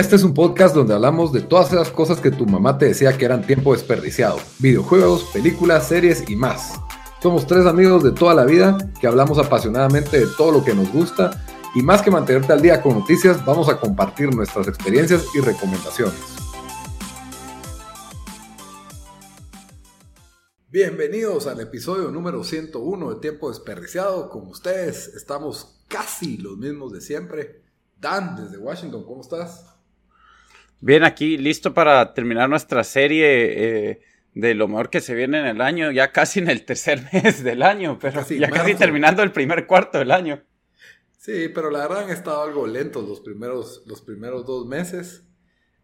[0.00, 3.18] Este es un podcast donde hablamos de todas esas cosas que tu mamá te decía
[3.18, 4.38] que eran tiempo desperdiciado.
[4.58, 6.80] Videojuegos, películas, series y más.
[7.22, 10.90] Somos tres amigos de toda la vida que hablamos apasionadamente de todo lo que nos
[10.90, 15.40] gusta y más que mantenerte al día con noticias, vamos a compartir nuestras experiencias y
[15.40, 16.18] recomendaciones.
[20.70, 24.30] Bienvenidos al episodio número 101 de Tiempo Desperdiciado.
[24.30, 27.64] Con ustedes estamos casi los mismos de siempre.
[27.98, 29.69] Dan, desde Washington, ¿cómo estás?
[30.80, 34.00] Bien, aquí listo para terminar nuestra serie eh,
[34.34, 37.44] de lo mejor que se viene en el año, ya casi en el tercer mes
[37.44, 40.42] del año, pero ya casi terminando el primer cuarto del año.
[41.18, 45.22] Sí, pero la verdad han estado algo lentos los primeros, los primeros dos meses.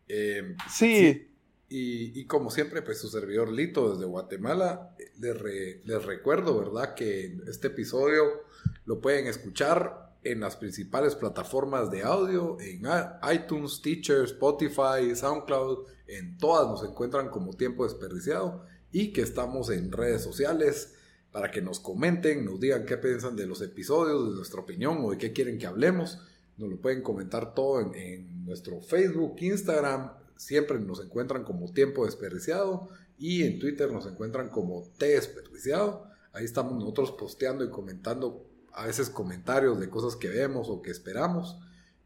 [0.08, 1.30] Eh, sí.
[1.68, 5.36] Y, como siempre, pues su servidor Lito desde Guatemala, les,
[5.84, 6.94] les recuerdo, ¿verdad?
[6.94, 8.44] Que este episodio
[8.86, 12.82] lo pueden escuchar en las principales plataformas de audio, en
[13.32, 19.92] iTunes, Teacher, Spotify, SoundCloud, en todas nos encuentran como tiempo desperdiciado y que estamos en
[19.92, 20.94] redes sociales
[21.32, 25.10] para que nos comenten, nos digan qué piensan de los episodios, de nuestra opinión o
[25.10, 26.18] de qué quieren que hablemos.
[26.56, 32.88] Nos lo pueden comentar todo en, nuestro Facebook, Instagram, siempre nos encuentran como tiempo desperdiciado
[33.18, 36.06] y en Twitter nos encuentran como T desperdiciado.
[36.32, 38.45] Ahí estamos nosotros posteando y comentando
[38.76, 41.58] a veces comentarios de cosas que vemos o que esperamos,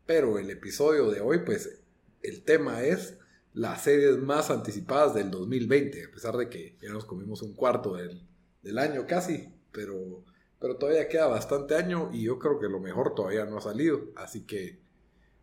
[0.07, 1.81] pero el episodio de hoy, pues
[2.23, 3.19] el tema es
[3.53, 7.97] las series más anticipadas del 2020, a pesar de que ya nos comimos un cuarto
[7.97, 10.25] del, año casi, pero,
[10.61, 14.03] pero todavía queda bastante año y yo creo que lo mejor todavía no ha salido,
[14.15, 14.79] así que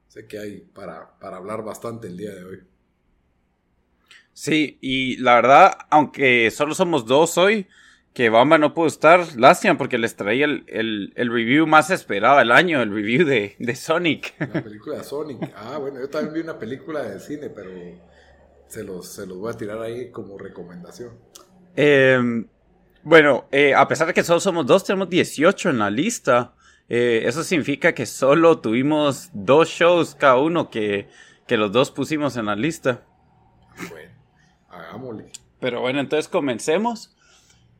[0.07, 2.59] sé que hay para, para hablar bastante el día de hoy.
[4.31, 7.67] Sí, y la verdad, aunque solo somos dos hoy,
[8.17, 9.37] que Bamba no pudo estar.
[9.37, 14.33] Lástima porque les traía el, review más esperado del año, el review de, Sonic.
[14.39, 15.53] La película de Sonic.
[15.55, 17.69] Ah, bueno, yo también vi una película de cine, pero
[18.65, 21.11] se los, se los voy a tirar ahí como recomendación.
[21.75, 22.47] Em,
[23.03, 26.55] bueno, eh, a pesar de que solo somos dos, tenemos 18 en la lista.
[26.89, 31.07] Eh, eso significa que solo tuvimos dos shows cada uno que,
[31.45, 33.05] que los dos pusimos en la lista.
[33.91, 34.11] Bueno,
[34.69, 35.31] hagámosle.
[35.59, 37.13] Pero bueno, entonces comencemos.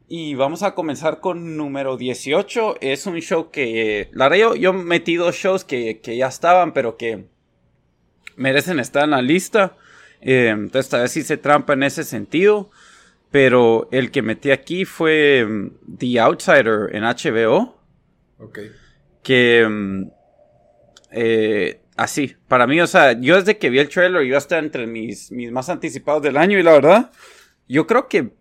[0.09, 2.78] Y vamos a comenzar con número 18.
[2.79, 6.95] Es un show que, la verdad, yo, yo metí dos shows que, ya estaban, pero
[6.95, 7.25] que
[8.38, 9.75] merecen estar en la lista.
[10.22, 12.69] Eh, entonces, esta vez hice trampa en ese sentido.
[13.31, 17.78] Pero el que metí aquí fue mm, The Outsider en HBO.
[18.40, 18.59] Ok.
[19.22, 19.67] Que.
[19.67, 20.12] Mm,
[21.12, 24.88] eh, así, para mí, o sea, yo desde que vi el trailer, yo hasta entre
[24.88, 26.57] mis, mis más anticipados del año.
[26.57, 27.12] Y la verdad,
[27.67, 28.31] yo creo que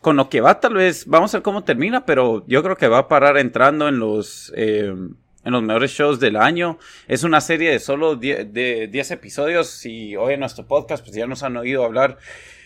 [0.00, 2.88] con lo que va, tal vez, vamos a ver cómo termina, pero yo creo que
[2.88, 6.78] va a parar entrando en los, eh, en los mejores shows del año.
[7.06, 11.14] Es una serie de solo 10 de 10 episodios y hoy en nuestro podcast pues
[11.14, 12.18] ya nos han oído hablar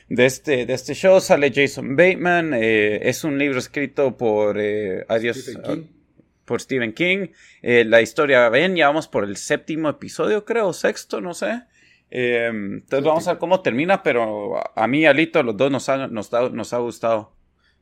[0.09, 1.21] de este, de este show.
[1.21, 5.83] Sale Jason Bateman, eh, es un libro escrito por, eh, adiós, Stephen King.
[6.45, 7.29] por Stephen King.
[7.63, 11.63] la historia, ven, ya vamos por el séptimo episodio, creo, sexto, no sé.
[12.17, 16.07] Em, entonces vamos a ver cómo termina, pero a mí, Alito, los dos nos ha,
[16.07, 17.33] nos, nos ha gustado.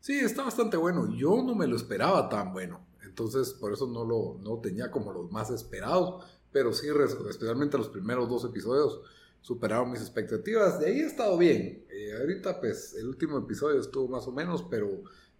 [0.01, 1.15] Sí, está bastante bueno.
[1.15, 2.81] Yo no me lo esperaba tan bueno.
[3.05, 6.25] Entonces, por eso no lo no tenía como los más esperados.
[6.51, 6.87] Pero sí,
[7.29, 9.03] especialmente los primeros dos episodios
[9.43, 10.81] superaron mis expectativas.
[10.81, 11.85] De ahí ha estado bien.
[11.91, 14.89] Eh, ahorita, pues, el último episodio estuvo más o menos, pero,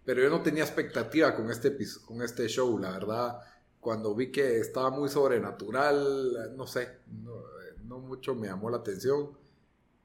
[0.05, 2.77] pero yo no tenía expectativa con este, con este show.
[2.77, 3.39] La verdad,
[3.79, 7.53] cuando vi que estaba muy sobrenatural, no sé, no
[7.83, 9.29] mucho me llamó la atención,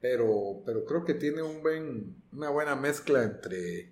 [0.01, 3.91] pero, pero creo que tiene un buen, una buena mezcla entre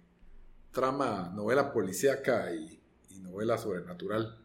[0.71, 2.79] trama, novela policíaca y,
[3.21, 4.37] novela sobrenatural.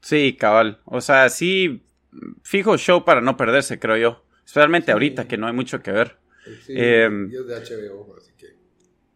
[0.00, 0.80] Sí, cabal.
[0.84, 1.84] O sea, sí,
[2.42, 4.24] fijo show para no perderse, creo yo.
[4.44, 6.16] Especialmente ahorita que no hay mucho que ver.
[6.64, 8.56] Sí, em, de HBO, así que.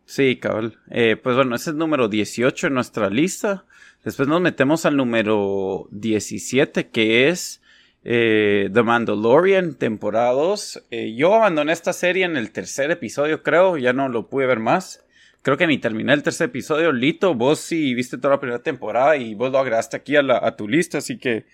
[0.04, 0.78] Sí, cabal.
[0.90, 3.64] Eh, pues bueno, ese es el número 18 en nuestra lista.
[4.04, 7.61] Después nos metemos al número 17, que es
[8.04, 10.86] eh, The Mandalorian, temporada 2.
[10.90, 14.58] Eh, yo abandoné esta serie en el tercer episodio, creo, ya no lo pude ver
[14.58, 15.04] más.
[15.42, 16.92] creo que ni terminé el tercer episodio.
[16.92, 20.68] Lito, vos sí viste toda la primera temporada y vos lo agregaste aquí a, tu
[20.68, 21.46] lista, así que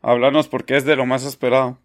[0.00, 1.78] háblanos porque es de lo más esperado.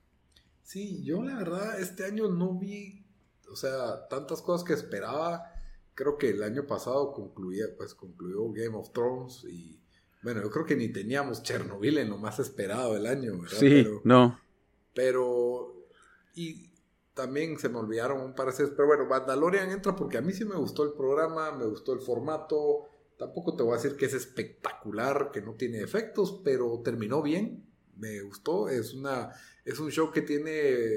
[0.63, 3.03] Sí, yo la verdad este año no vi,
[3.51, 5.51] o sea, tantas cosas que esperaba.
[5.95, 9.79] Creo que el año pasado concluía, pues concluyó Game of Thrones y
[10.21, 13.57] bueno, yo creo que ni teníamos Chernobyl en lo más esperado del año, ¿verdad?
[13.57, 14.39] Sí, no.
[14.93, 15.87] Pero,
[16.35, 16.69] y
[17.13, 20.33] también se me olvidaron un par de series, pero bueno, Mandalorian entra porque a mí
[20.33, 24.05] sí me gustó el programa, me gustó el formato, tampoco te voy a decir que
[24.05, 27.65] es espectacular, que no tiene efectos, pero terminó bien,
[27.97, 29.31] me gustó, es, una,
[29.65, 30.95] es un show que tiene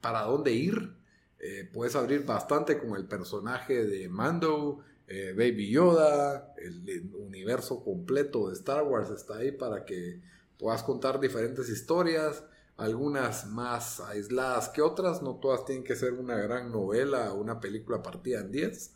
[0.00, 0.96] para dónde ir,
[1.38, 4.80] eh, puedes abrir bastante con el personaje de Mando,
[5.12, 10.22] eh, Baby Yoda, el, universo completo de Star Wars está ahí para que
[10.58, 12.44] puedas contar diferentes historias,
[12.78, 17.60] algunas más aisladas que otras, no todas tienen que ser una gran novela o una
[17.60, 18.94] película partida en 10.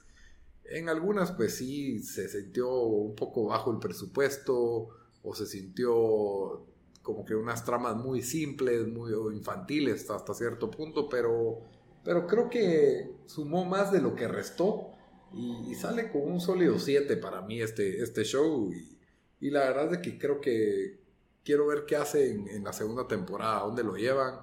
[0.71, 4.89] En algunas pues sí se sintió un poco bajo el presupuesto
[5.23, 6.65] o se sintió
[7.03, 11.61] como que unas tramas muy simples, muy infantiles hasta cierto punto, pero,
[12.03, 14.96] pero creo que sumó más de lo que restó
[15.32, 18.70] y, sale con un sólido 7 para mí este, este show.
[19.40, 21.00] Y, la verdad es que creo que
[21.44, 24.40] quiero ver qué hace en, la segunda temporada, dónde lo llevan.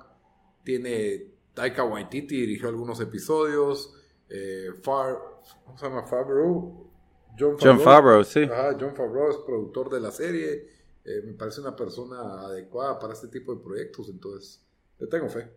[0.63, 3.95] Tiene Taika Waititi, dirigió algunos episodios.
[4.29, 5.17] Eh, Far,
[5.65, 6.03] ¿Cómo se llama?
[6.03, 6.89] Favreau.
[7.37, 8.47] John Favreau, sí.
[8.79, 10.69] John Favreau es productor de la serie.
[11.03, 14.63] Eh, me parece una persona adecuada para este tipo de proyectos, entonces
[14.99, 15.49] le tengo fe.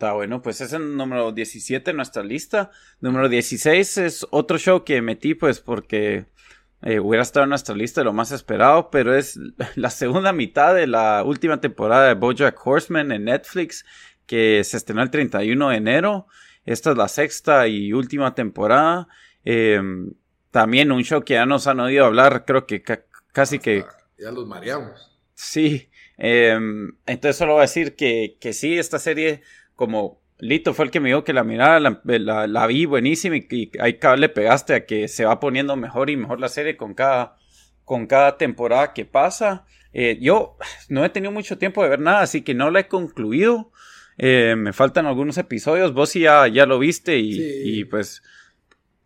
[0.00, 2.70] Está bueno, pues es el número 17 en nuestra lista.
[3.02, 6.24] Número 16 es otro show que metí pues porque
[6.80, 9.38] eh, hubiera estado en nuestra lista de lo más esperado, pero es
[9.76, 13.84] la segunda mitad de la última temporada de Bojack Horseman en Netflix
[14.24, 16.26] que se estrenó el 31 de enero.
[16.64, 19.06] Esta es la sexta y última temporada.
[19.44, 20.14] Em,
[20.50, 22.82] también un show que ya nos han oído hablar, creo que
[23.32, 23.84] casi que...
[24.18, 25.10] Ya los mareamos.
[25.34, 29.42] Sí, em, entonces solo voy a decir que, que sí, esta serie
[29.80, 33.98] como Lito fue el que me dijo que la mirada la, vi buenísima y, ahí
[34.18, 37.38] le pegaste a que se va poniendo mejor y mejor la serie con cada,
[37.86, 39.64] con cada temporada que pasa.
[39.94, 40.58] Eh, yo
[40.90, 43.72] no he tenido mucho tiempo de ver nada, así que no la he concluido.
[44.18, 45.94] Eh, me faltan algunos episodios.
[45.94, 48.22] Vos ya, ya lo viste y, pues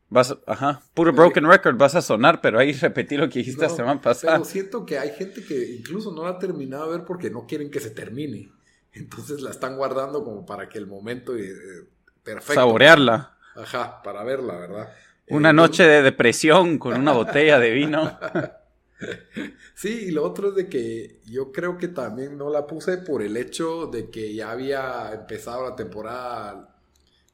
[0.09, 3.69] vas, ajá, puro broken record, vas a sonar, pero ahí repetí lo que dijiste la
[3.69, 4.39] semana pasada.
[4.39, 7.47] Pero siento que hay gente que incluso no la ha terminado de ver porque no
[7.47, 8.51] quieren que se termine.
[8.95, 11.53] Entonces la están guardando como para que el momento eh,
[12.23, 12.55] perfecto.
[12.55, 13.37] Saborearla.
[13.57, 14.93] Ajá, para verla, ¿verdad?
[15.29, 18.19] Una noche de depresión con una botella de vino.
[19.75, 23.23] Sí, y lo otro es de que yo creo que también no la puse por
[23.23, 26.75] el hecho de que ya había empezado la temporada.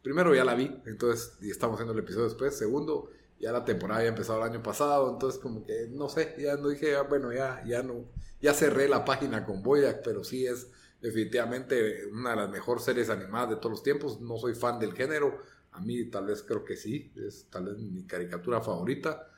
[0.02, 2.56] Primero ya la vi, entonces, y estamos haciendo el episodio después.
[2.56, 6.56] Segundo, ya la temporada había empezado el año pasado, entonces como que, no sé, ya
[6.56, 8.06] no dije, ah, bueno, ya, ya no,
[8.40, 10.68] ya cerré la página con Boyac, pero sí es
[11.00, 14.20] definitivamente una de las mejores series animadas de todos los tiempos.
[14.20, 15.42] No soy fan del género,
[15.72, 19.30] a mí tal vez creo que sí, es tal vez mi caricatura favorita.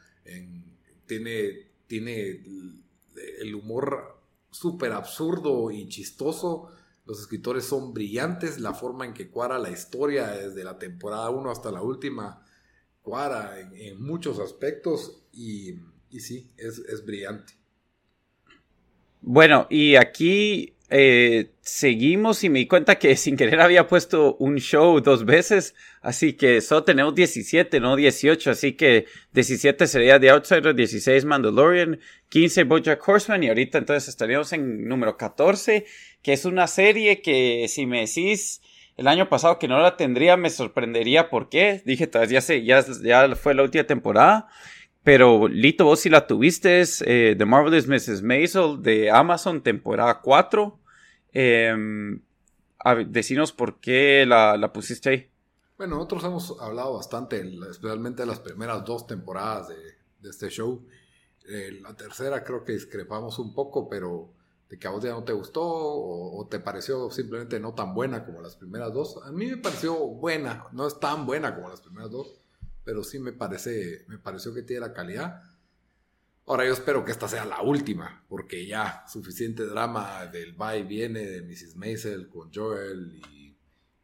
[1.07, 2.43] tiene, tiene
[3.41, 4.19] el humor
[4.51, 6.69] súper absurdo y chistoso.
[7.05, 11.51] Los escritores son brillantes, la forma en que cuara la historia desde la temporada 1
[11.51, 12.45] hasta la última
[13.03, 15.81] cuara en, muchos aspectos y,
[16.11, 17.55] y sí, es, es brillante.
[19.21, 24.57] Bueno, y aquí eh, seguimos y me di cuenta que sin querer había puesto un
[24.59, 30.29] show dos veces, así que solo tenemos 17, no 18, así que 17 sería The
[30.29, 35.87] Outsider, 16 Mandalorian, 15 Bojack Horseman y ahorita entonces estaríamos en número 14,
[36.23, 38.61] que es una serie que si me decís
[38.99, 42.85] el año pasado que no la tendría me sorprendería por qué, dije ya, sé, ya,
[43.03, 44.49] ya fue la última temporada.
[45.05, 48.23] Pero Lito, vos si la tuviste, eh, The Marvelous Mrs.
[48.23, 50.82] Maisel de Amazon, temporada 4.
[51.33, 51.75] Eh,
[53.07, 55.31] decinos por qué la, pusiste ahí.
[55.77, 60.87] Bueno, nosotros hemos hablado bastante, especialmente de las primeras dos temporadas de, este show.
[61.49, 64.33] Eh, la tercera creo que discrepamos un poco, pero
[64.73, 68.25] de que a vos ya no te gustó o, te pareció simplemente no tan buena
[68.25, 69.19] como las primeras dos.
[69.23, 72.41] A mí me pareció buena, no es tan buena como las primeras dos,
[72.83, 75.43] pero sí me parece, me pareció que tiene la calidad.
[76.47, 80.83] Ahora yo espero que esta sea la última, porque ya suficiente drama del va y
[80.83, 81.77] viene de Mrs.
[81.77, 83.21] Maisel con Joel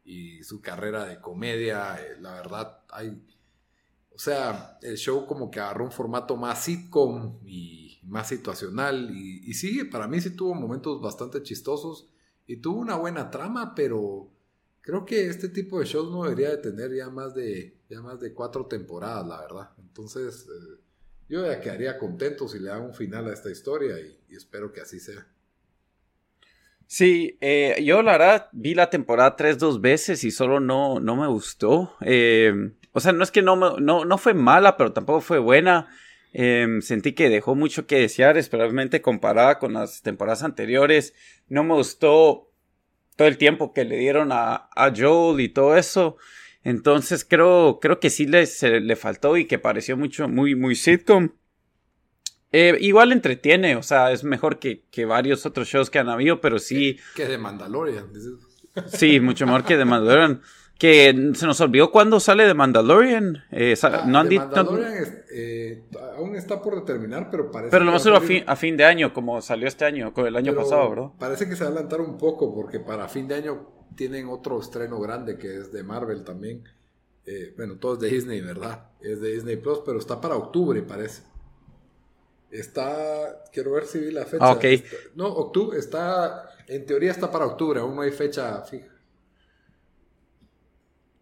[0.05, 1.95] y, su carrera de comedia.
[2.01, 3.09] Eh, la verdad, hay.
[4.11, 9.11] O sea, el show como que agarró un formato más sitcom y más situacional.
[9.11, 12.09] Y, y sí, para mí sí tuvo momentos bastante chistosos
[12.47, 14.31] y tuvo una buena trama, pero
[14.89, 18.19] Creo que este tipo de shows no debería de tener ya más de, ya más
[18.19, 19.69] de cuatro temporadas, la verdad.
[19.77, 20.81] Entonces, eh,
[21.29, 24.81] yo ya quedaría contento si le dan un final a esta historia y, espero que
[24.81, 25.27] así sea.
[26.87, 31.27] Sí, eh, yo la vi la temporada tres dos veces y solo no, no me
[31.27, 31.95] gustó.
[32.01, 35.87] Eh, o sea, no es que no, no, no fue mala, pero tampoco fue buena.
[36.33, 41.13] sentí que dejó mucho que desear, especialmente comparada con las temporadas anteriores.
[41.47, 42.51] No me gustó
[43.15, 46.17] todo el tiempo que le dieron a, a Joel y todo eso.
[46.69, 50.75] Entonces creo, creo que sí le, se, le faltó y que pareció mucho, muy, muy
[50.75, 51.29] sitcom.
[52.51, 56.41] Eh, igual entretiene, o sea, es mejor que, que, varios otros shows que han habido,
[56.41, 56.99] pero sí.
[57.15, 58.05] Que, de Mandalorian.
[58.93, 60.41] Sí, mucho mejor que de Mandalorian.
[60.79, 63.43] Que se nos olvidó cuándo sale de Mandalorian.
[63.51, 65.83] Eh, ah, no han Mandalorian eh,
[66.17, 67.69] aún está por determinar, pero parece.
[67.69, 70.55] Pero lo más a, fin, a fin de año, como salió este año, el año
[70.55, 71.09] pasado, ¿verdad?
[71.19, 74.59] Parece que se va a adelantar un poco, porque para fin de año tienen otro
[74.59, 76.63] estreno grande que es de Marvel también.
[77.25, 78.89] Eh, bueno, todo es de Disney, ¿verdad?
[79.01, 81.23] Es de Disney Plus, pero está para octubre, parece.
[82.49, 83.43] Está.
[83.53, 84.43] Quiero ver si vi la fecha.
[84.43, 84.65] Ah, ok.
[85.15, 85.77] no, octubre.
[85.77, 86.49] Está.
[86.67, 88.87] En teoría está para octubre, aún no hay fecha fija.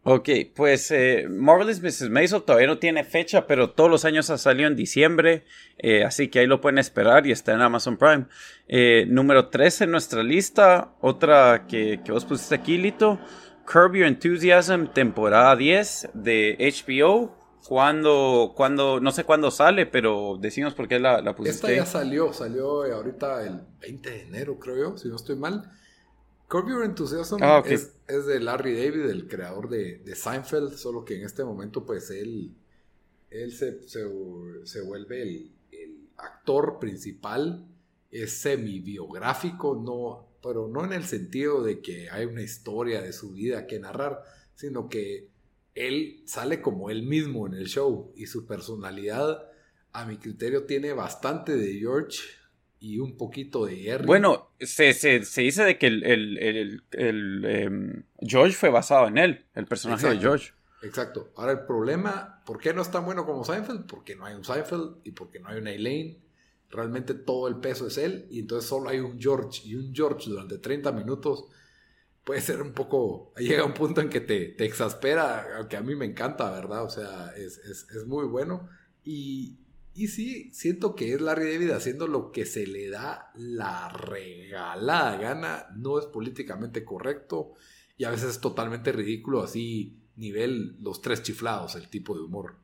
[0.09, 2.09] Ok, pues eh, Marvelous Mrs.
[2.09, 5.43] Maisel todavía no tiene fecha, pero todos los años ha salido en diciembre,
[5.79, 8.25] eh, así que ahí lo pueden esperar y está en Amazon Prime.
[8.69, 13.19] Eh, número 13 en nuestra lista, otra que, que vos pusiste aquí, Lito,
[13.65, 17.35] Curb Your Enthusiasm, temporada 10 de HBO.
[17.67, 21.67] Cuando, cuando, no sé cuándo sale, pero decimos por qué la, la pusiste.
[21.67, 25.69] Esta ya salió, salió ahorita el 20 de enero, creo yo, si no estoy mal.
[26.47, 31.25] Curb Your Enthusiasm ah, es, de Larry David, el creador de, Seinfeld, solo que en
[31.25, 32.55] este momento pues él,
[33.29, 35.51] él se, se, vuelve el,
[36.17, 37.67] actor principal,
[38.09, 43.33] es semi-biográfico, no, pero no en el sentido de que hay una historia de su
[43.33, 44.23] vida que narrar,
[44.55, 45.29] sino que
[45.75, 49.51] él sale como él mismo en el show y su personalidad,
[49.91, 52.17] a mi criterio, tiene bastante de George
[52.79, 54.05] y un poquito de Jerry.
[54.05, 59.17] Bueno, se, se, se dice de que el, el, el, em, George fue basado en
[59.17, 60.53] él, el personaje de George.
[60.83, 61.31] Exacto.
[61.35, 63.87] Ahora el problema, ¿por qué no es tan bueno como Seinfeld?
[63.87, 66.21] Porque no hay un Seinfeld y porque no hay una Elaine.
[66.69, 70.29] Realmente todo el peso es él y entonces solo hay un George y un George
[70.29, 71.45] durante 30 minutos
[72.27, 75.95] puede ser un poco, llega un punto en que te, te exaspera, aunque a mí
[75.95, 76.83] me encanta, ¿verdad?
[76.83, 78.67] O sea, es, es, es muy bueno.
[79.05, 79.57] Y,
[79.97, 85.17] y sí, siento que es Larry David haciendo lo que se le da la regalada
[85.17, 85.67] gana.
[85.75, 87.53] No es políticamente correcto
[87.97, 92.57] y a veces es totalmente ridículo, así nivel los tres chiflados, el tipo de humor.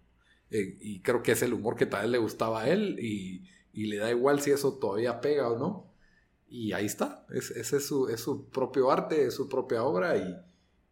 [0.52, 3.44] Eh, y creo que es el humor que tal vez le gustaba a él y,
[3.74, 5.92] le da igual si eso todavía pega o no.
[6.48, 10.38] Y ahí está, ese es, su, es su propio arte, es su propia obra y,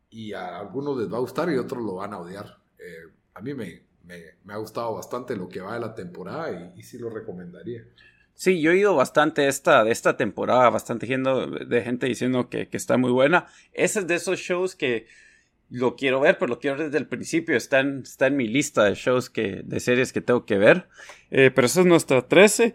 [0.10, 2.64] y, a algunos les va a gustar y otros lo van a odiar.
[2.80, 6.84] Eh, a mí me, me, ha gustado bastante lo que va de la temporada y,
[6.84, 7.84] sí lo recomendaría.
[8.34, 11.30] Sí, yo he oído bastante esta, de esta temporada, bastante gente,
[11.66, 13.48] de gente diciendo que, está muy buena.
[13.74, 15.08] Ese es de esos shows que
[15.70, 17.56] lo quiero ver, pero lo quiero ver desde el principio.
[17.56, 20.88] Está en, está en mi lista de shows, que, de series que tengo que ver.
[21.30, 22.74] Eh, pero esa es nuestra 13.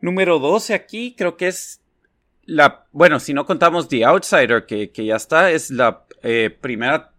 [0.00, 1.80] Número 12 aquí, creo que es
[2.44, 7.09] la, bueno, si no contamos The Outsider, que, que ya está, es la eh, primera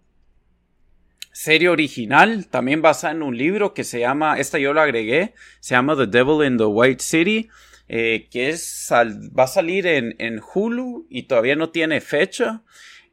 [1.32, 5.76] serie original, también basada en un libro que se llama, esta yo lo agregué, se
[5.76, 7.50] llama The Devil in the White City,
[7.88, 12.62] eh, que es, va a salir en, en, Hulu y todavía no tiene fecha.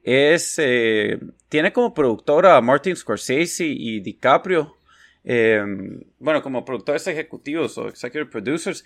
[0.05, 4.77] Es, eh, tiene como productora a Martin Scorsese y DiCaprio.
[5.25, 5.61] Eh,
[6.21, 8.85] bueno, como productores ejecutivos o executive producers.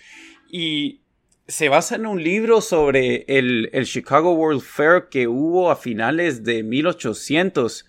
[0.49, 1.01] Y
[1.47, 6.43] se basa en un libro sobre el, el Chicago World Fair que hubo a finales
[6.43, 7.85] de 1800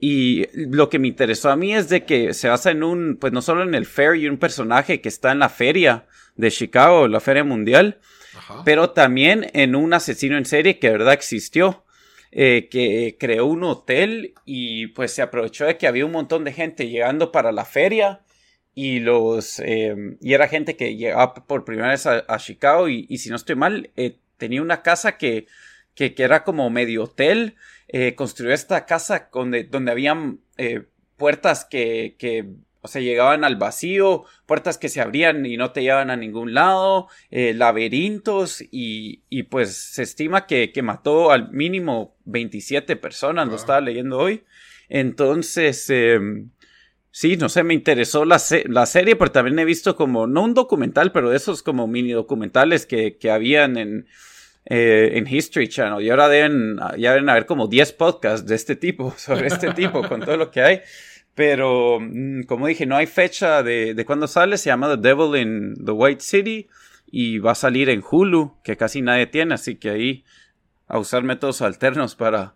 [0.00, 3.32] y lo que me interesó a mí es de que se basa en un, pues
[3.32, 7.08] no solo en el fair y un personaje que está en la feria de Chicago,
[7.08, 7.98] la feria mundial,
[8.64, 11.84] pero también en un asesino en serie que de verdad existió,
[12.30, 16.52] eh, que creó un hotel y pues se aprovechó de que había un montón de
[16.52, 18.20] gente llegando para la feria
[18.74, 23.18] y los, eh, y era gente que llegaba por primera vez a, Chicago y, y,
[23.18, 25.46] si no estoy mal, eh, tenía una casa que,
[25.94, 27.56] que, que era como medio hotel
[27.88, 30.84] eh, construyó esta casa donde, donde habían eh,
[31.16, 32.46] puertas que, que,
[32.82, 36.54] o sea, llegaban al vacío, puertas que se abrían y no te llevaban a ningún
[36.54, 43.48] lado, eh, laberintos y, y, pues se estima que, que, mató al mínimo 27 personas,
[43.48, 44.44] lo estaba leyendo hoy.
[44.90, 46.50] Entonces, em,
[47.10, 50.54] sí, no sé, me interesó la, la, serie, pero también he visto como, no un
[50.54, 54.06] documental, pero esos como mini documentales que, que habían en
[54.70, 56.04] eh, en History Channel.
[56.04, 60.06] Y ahora deben, ya deben haber como 10 podcasts de este tipo, sobre este tipo,
[60.06, 60.80] con todo lo que hay.
[61.34, 64.58] Pero, mm, como dije, no hay fecha de, de cuándo sale.
[64.58, 66.68] Se llama The Devil in the White City.
[67.10, 69.54] Y va a salir en Hulu, que casi nadie tiene.
[69.54, 70.24] Así que ahí
[70.86, 72.54] a usar métodos alternos para,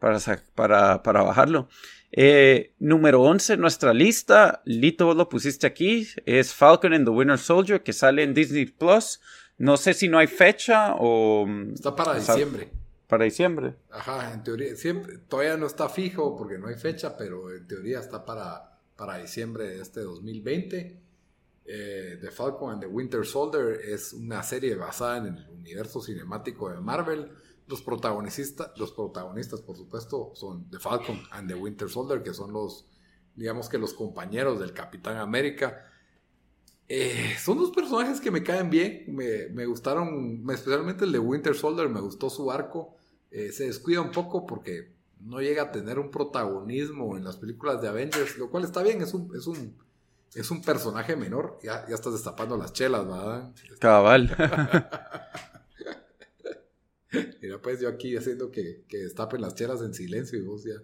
[0.00, 0.18] para,
[0.56, 1.68] para, para bajarlo.
[2.14, 7.82] Eh, número 11 nuestra lista, Lito lo pusiste aquí, es Falcon and the Winter Soldier
[7.82, 9.20] que sale en Disney Plus.
[9.62, 11.46] No sé si no hay fecha o...
[11.72, 12.70] Está para diciembre.
[13.06, 13.76] Para diciembre.
[13.90, 18.00] Ajá, en teoría, siempre, todavía no está fijo porque no hay fecha, pero en teoría
[18.00, 21.00] está para, para diciembre de este 2020.
[21.64, 26.68] Eh, the Falcon and the Winter Soldier es una serie basada en el universo cinemático
[26.70, 27.30] de Marvel
[27.66, 32.52] los protagonistas, los protagonistas, por supuesto, son The Falcon and The Winter Soldier, que son
[32.52, 32.86] los,
[33.34, 35.86] digamos que los compañeros del Capitán América.
[36.94, 41.88] Eh, son dos personajes que me caen bien, me, gustaron, especialmente el de Winter Soldier,
[41.88, 42.94] me gustó su arco.
[43.30, 47.80] Eh, se descuida un poco porque no llega a tener un protagonismo en las películas
[47.80, 49.74] de Avengers, lo cual está bien, es un, es un,
[50.34, 51.58] es un personaje menor.
[51.62, 53.54] Ya, ya estás destapando las chelas, ¿verdad?
[53.80, 54.28] Cabal.
[57.40, 60.74] Mira, pues yo aquí haciendo que, que destapen las chelas en silencio y vos ya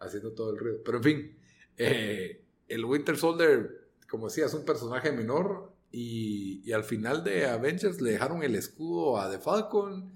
[0.00, 0.78] haciendo todo el ruido.
[0.84, 1.38] Pero en fin,
[1.76, 3.81] eh, el Winter Soldier,
[4.12, 9.18] como decía, es un personaje menor y, al final de Avengers le dejaron el escudo
[9.18, 10.12] a The Falcon.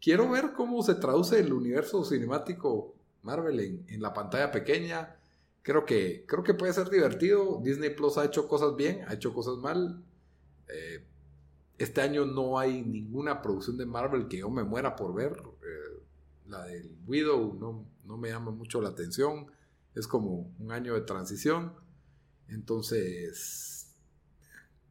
[0.00, 5.16] Quiero ver cómo se traduce el universo cinemático Marvel en, en la pantalla pequeña.
[5.62, 7.60] Creo que, creo que puede ser divertido.
[7.60, 10.00] Disney Plus ha hecho cosas bien, ha hecho cosas mal.
[10.68, 11.04] Eh,
[11.76, 15.32] este año no hay ninguna producción de Marvel que yo me muera por ver.
[15.32, 16.02] Eh,
[16.46, 19.50] la del Widow no, no, me llama mucho la atención.
[19.96, 21.82] Es como un año de transición.
[22.48, 23.94] Entonces,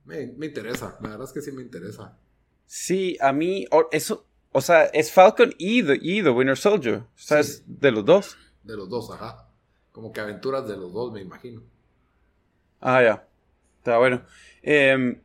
[0.05, 0.98] me, interesa.
[1.01, 2.17] La verdad es que sí me interesa.
[2.65, 6.95] Sí, a mí, eso, o sea, es Falcon y The, y Winter Soldier.
[6.95, 8.38] O sea, es de los dos.
[8.63, 9.50] De los dos, ajá.
[9.91, 11.62] Como que aventuras de los dos, me imagino.
[12.81, 13.27] Ah, ya.
[13.79, 14.24] Está bueno.
[14.62, 15.22] Eh,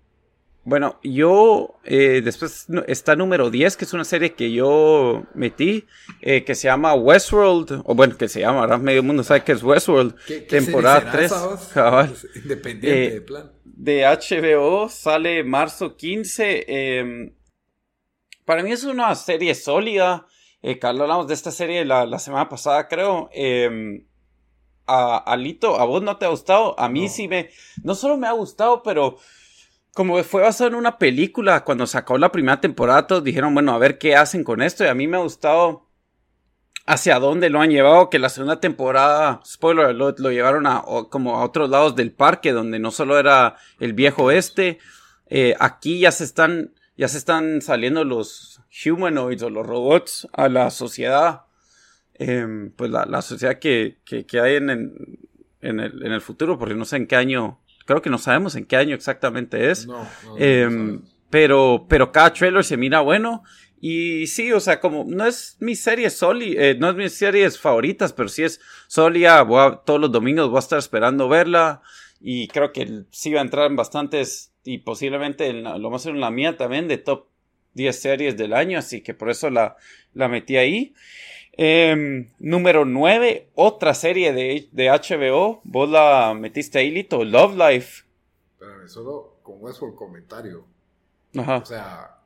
[0.68, 5.86] bueno, yo eh, después está número 10, que es una serie que yo metí,
[6.20, 9.52] eh, que se llama Westworld, o bueno, que se llama, ahora medio mundo sabe que
[9.52, 10.14] es Westworld,
[10.46, 11.32] temporada 3,
[12.42, 13.52] independiente eh, de plan.
[13.64, 16.64] De HBO, sale marzo 15.
[16.68, 17.34] Em,
[18.44, 20.26] para mí es una serie sólida.
[20.82, 23.30] Carlos, hablamos de esta serie la, semana pasada, creo.
[23.32, 24.04] Em,
[24.86, 26.78] a Alito, ¿a vos no te ha gustado?
[26.78, 27.48] A mí sí me.
[27.82, 29.16] No solo me ha gustado, pero
[29.98, 33.78] como fue basado en una película, cuando sacó la primera temporada, todos dijeron, bueno, a
[33.78, 34.84] ver qué hacen con esto.
[34.84, 35.88] Y a mí me ha gustado
[36.86, 41.38] hacia dónde lo han llevado, que la segunda temporada, spoiler, lo, lo llevaron a como
[41.38, 44.78] a otros lados del parque, donde no solo era el viejo este.
[45.26, 50.48] Eh, aquí ya se están, ya se están saliendo los humanoids o los robots a
[50.48, 51.42] la sociedad.
[52.14, 55.18] Em, pues la, sociedad que, que, hay en, en,
[55.60, 57.58] en, el, en el futuro, porque no sé en qué año
[57.88, 59.86] Creo que no sabemos en qué año exactamente es.
[59.86, 63.44] No, em, pero, pero cada trailer se mira bueno.
[63.80, 67.58] Y sí, o sea, como no es mi serie soli, eh, no es mis series
[67.58, 69.42] favoritas, pero sí es sólida.
[69.86, 71.80] todos los domingos voy a estar esperando verla.
[72.20, 76.30] Y creo que sí va a entrar en bastantes, y posiblemente lo más en la
[76.30, 77.28] mía también, de top
[77.72, 78.78] 10 series del año.
[78.78, 79.78] Así que por eso la,
[80.12, 80.92] la metí ahí.
[81.60, 85.60] Em, número 9, otra serie de, de, HBO.
[85.64, 88.04] Vos la metiste ahí, Lito, Love Life.
[88.52, 90.64] Espérame, solo con eso el comentario.
[91.36, 91.56] Ajá.
[91.56, 92.20] O sea,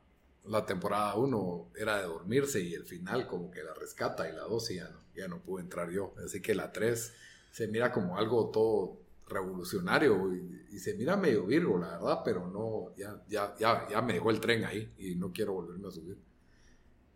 [0.45, 4.43] la temporada 1 era de dormirse y el final como que la rescata y la
[4.43, 6.13] 2 ya no, ya no pude entrar yo.
[6.23, 7.13] Así que la 3
[7.49, 12.95] se mira como algo todo revolucionario y, se mira medio virgo, la verdad, pero no,
[12.95, 16.17] ya, ya, ya, ya me dejó el tren ahí y no quiero volverme a subir.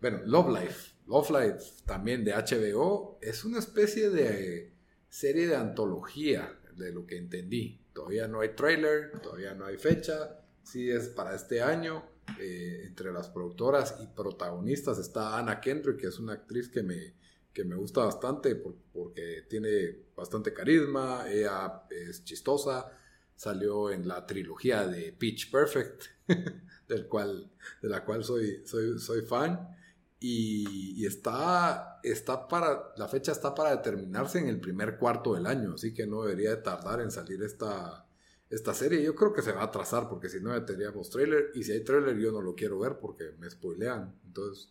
[0.02, 0.97] Bueno, Love Life.
[1.08, 4.74] Love Life también de HBO es una especie de
[5.10, 7.82] serie de antología de lo que entendí.
[7.94, 10.42] Todavía no hay trailer, todavía no hay fecha.
[10.64, 12.04] Sí es para este año.
[12.40, 17.16] Eh, entre las productoras y protagonistas está Anna Kendrick, que es una actriz que me,
[17.54, 22.92] que me gusta bastante porque tiene bastante carisma, ella es chistosa,
[23.34, 26.04] salió en la trilogía de Pitch Perfect,
[26.90, 27.50] del cual,
[27.82, 29.77] de la cual soy, soy, soy fan.
[30.20, 35.76] Y, está, está para, la fecha está para determinarse en el primer cuarto del año,
[35.76, 38.08] así que no debería de tardar en salir esta,
[38.50, 39.04] esta serie.
[39.04, 41.72] Yo creo que se va a atrasar porque si no ya tendríamos trailer y si
[41.72, 44.70] hay trailer yo no lo quiero ver porque me spoilean, entonces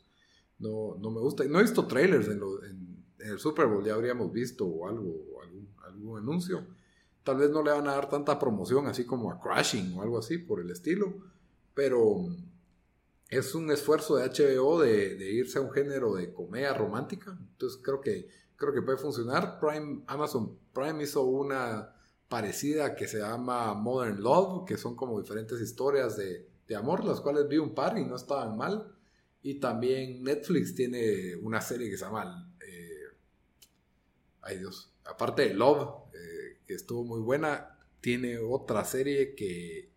[0.58, 1.44] no, no me gusta.
[1.44, 6.18] No he visto trailers en, en, el Super Bowl, ya habríamos visto algo, algún, algún
[6.18, 6.66] anuncio.
[7.22, 10.18] Tal vez no le van a dar tanta promoción así como a Crashing o algo
[10.18, 11.14] así por el estilo,
[11.74, 12.26] pero
[13.28, 17.36] es un esfuerzo de HBO de, irse a un género de comedia romántica.
[17.52, 19.58] Entonces creo que, creo que puede funcionar.
[19.58, 21.94] Prime, Amazon Prime hizo una
[22.28, 27.20] parecida que se llama Modern Love, que son como diferentes historias de, de amor, las
[27.20, 28.92] cuales vi un par y no estaban mal.
[29.42, 32.52] Y también Netflix tiene una serie que se llama...
[32.60, 33.16] Eh,
[34.42, 39.95] ay Dios, aparte de Love, eh, que estuvo muy buena, tiene otra serie que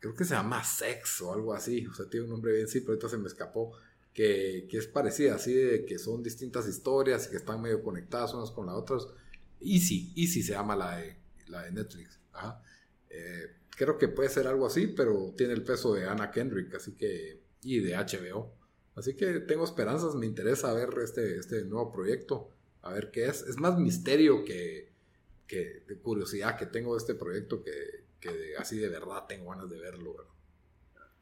[0.00, 2.80] creo que se llama Sex o algo así, o sea, tiene un nombre bien sí,
[2.80, 3.72] pero ahorita se me escapó,
[4.12, 8.32] que, que, es parecida, así de que son distintas historias y que están medio conectadas
[8.34, 9.06] unas con las otras.
[9.60, 11.16] Easy, Easy se llama la de,
[11.48, 12.18] la de Netflix.
[13.10, 16.92] Eh, creo que puede ser algo así, pero tiene el peso de Anna Kendrick, así
[16.92, 18.54] que, y de HBO.
[18.94, 23.42] Así que tengo esperanzas, me interesa ver este, este nuevo proyecto, a ver qué es.
[23.42, 24.92] Es más misterio que,
[25.46, 28.05] que curiosidad que tengo de este proyecto que,
[28.58, 30.16] así de verdad tengo ganas de verlo.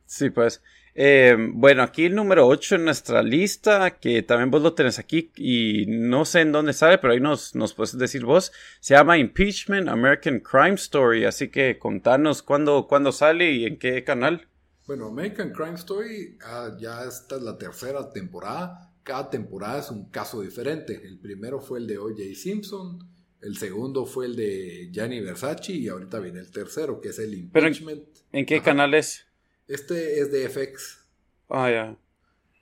[0.06, 0.62] Sí, pues.
[0.96, 5.32] Eh, bueno, aquí el número 8 en nuestra lista, que también vos lo tenés aquí
[5.34, 9.18] y no sé en dónde sale, pero ahí nos, nos puedes decir vos, se llama
[9.18, 14.46] Impeachment American Crime Story, así que contanos cuándo, cuándo sale y en qué canal.
[14.86, 20.10] Bueno, American Crime Story, ah, ya esta es la tercera temporada, cada temporada es un
[20.10, 22.22] caso diferente, el primero fue el de O.J.
[22.36, 23.00] Simpson,
[23.44, 27.34] el segundo fue el de Gianni Versace y ahorita viene el tercero, que es el
[27.34, 28.02] Impeachment.
[28.32, 29.26] ¿En, qué canal es?
[29.68, 31.04] Este es de FX.
[31.50, 31.98] Ah, ya.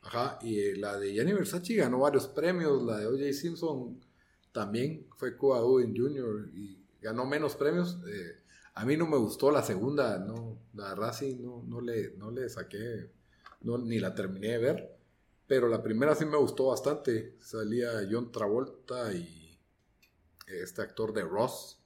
[0.03, 3.33] Ajá, y eh, la de Gianni Versace ganó varios premios, la de O.J.
[3.33, 4.01] Simpson
[4.51, 6.51] también fue Cuba Gooding Jr.
[6.53, 7.99] y ganó menos premios.
[8.09, 8.42] Eh,
[8.75, 12.33] a mí no me gustó la segunda, no, la verdad sí, no, no, le, no
[12.33, 13.11] le saqué,
[13.61, 14.97] no, ni la terminé de ver,
[15.47, 17.37] pero la primera sí me gustó bastante.
[17.40, 19.41] Salía John Travolta y
[20.61, 21.81] este actor de Ross.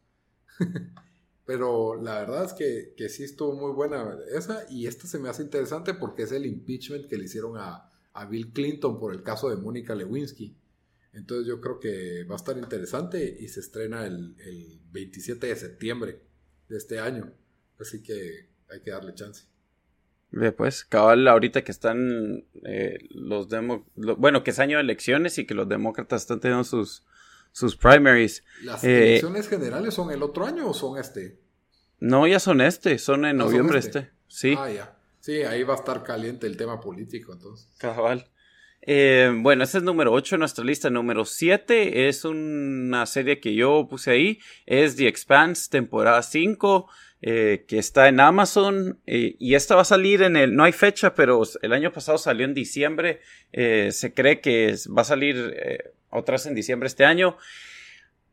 [1.47, 5.29] Pero la verdad es que, que, sí estuvo muy buena esa y esta se me
[5.29, 9.23] hace interesante porque es el impeachment que le hicieron a, a Bill Clinton por el
[9.23, 10.57] caso de Mónica Lewinsky.
[11.13, 15.57] Entonces yo creo que va a estar interesante y se estrena el, el 27 de
[15.57, 16.21] septiembre
[16.69, 17.33] de este año.
[17.79, 19.45] Así que hay que darle chance.
[20.57, 23.49] Pues, cabal, ahorita que están eh, los
[23.95, 27.05] bueno, que es año de elecciones y que los demócratas están teniendo sus,
[27.57, 28.45] sus primaries.
[28.65, 31.39] ¿Las eh, elecciones generales son el otro año o son este?
[31.99, 33.99] No, ya son este, son en noviembre este?
[34.01, 34.13] este.
[34.29, 34.55] Sí.
[34.59, 34.99] Ah, ya.
[35.21, 37.67] Sí, ahí va a estar caliente el tema político, entonces.
[37.79, 38.29] Cabal.
[38.83, 40.91] Eh, bueno, ese es número 8 en nuestra lista.
[40.91, 44.39] Número 7 es una serie que yo puse ahí.
[44.67, 46.91] Es The Expanse, temporada 5,
[47.23, 49.01] eh, que está en Amazon.
[49.07, 50.55] y esta va a salir en el.
[50.55, 53.23] No hay fecha, pero el año pasado salió en diciembre.
[53.51, 55.55] se cree que va a salir
[56.17, 57.37] otras en diciembre este año.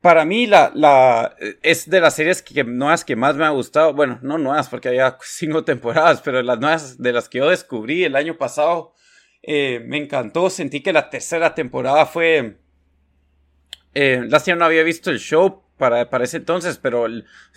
[0.02, 3.94] Para mí, la, la, es de las series que, nuevas que más me ha gustado.
[3.94, 8.04] Bueno, no nuevas porque había cinco temporadas, pero las nuevas de las que yo descubrí
[8.04, 8.94] el año pasado.
[9.42, 10.50] Eh, me encantó.
[10.50, 12.58] Sentí que la tercera temporada fue.
[13.94, 17.06] Eh, lástima no había visto el show para, para ese entonces, pero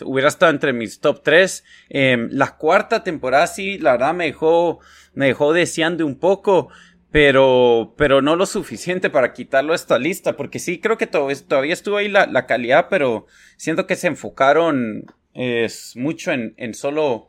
[0.02, 1.64] hubiera estado entre mis top 3.
[1.88, 4.80] Eh, la cuarta temporada sí, la verdad me dejó,
[5.14, 6.68] me dejó deseando un poco
[7.10, 11.72] pero, pero no lo suficiente para quitarlo de esta lista, porque sí creo que todavía
[11.72, 15.04] estuvo ahí la, calidad, pero siento que se enfocaron
[15.94, 17.28] mucho en, en solo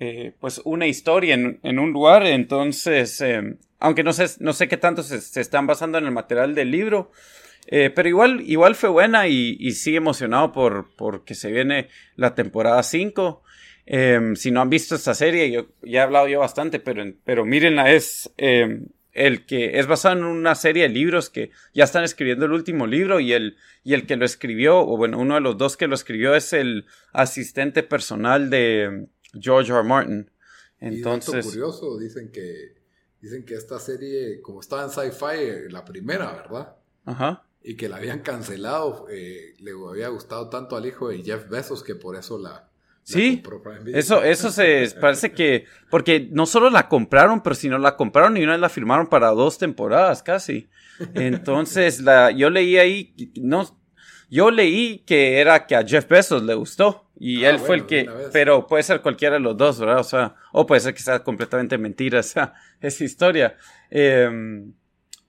[0.00, 4.76] eh, pues una historia en, un lugar, entonces, em, aunque no sé, no sé qué
[4.76, 7.10] tanto se, están basando en el material del libro,
[7.66, 12.36] eh, pero igual, igual fue buena y, y sí emocionado por, porque se viene la
[12.36, 13.42] temporada 5.
[13.86, 17.44] Em, si no han visto esta serie, yo ya he hablado yo bastante, pero, pero
[17.44, 18.86] mírenla, es, em,
[19.26, 22.86] el que es basado en una serie de libros que ya están escribiendo el último
[22.86, 25.88] libro y el, y el que lo escribió, o bueno, uno de los dos que
[25.88, 29.82] lo escribió es el asistente personal de George R.
[29.82, 30.30] Martin.
[30.80, 31.46] Entonces.
[31.46, 32.74] Y curioso, dicen que,
[33.20, 36.76] dicen que esta serie, como estaba en sci-fi, la primera, ¿verdad?
[37.04, 37.44] Ajá.
[37.62, 41.82] Y que la habían cancelado, eh, le había gustado tanto al hijo de Jeff Bezos
[41.82, 42.67] que por eso la,
[43.08, 43.42] Sí,
[43.94, 48.42] eso, eso se parece que, porque no solo la compraron, pero sino la compraron y
[48.42, 50.68] una vez la firmaron para dos temporadas casi.
[51.14, 53.64] Entonces, la, yo leí ahí, no,
[54.28, 57.86] yo leí que era que a Jeff Bezos le gustó y ah, él fue el
[57.86, 60.00] que, pero puede ser cualquiera de los dos, ¿verdad?
[60.00, 63.56] O sea, o puede ser que sea completamente mentira esa, esa historia.
[63.90, 64.74] Em,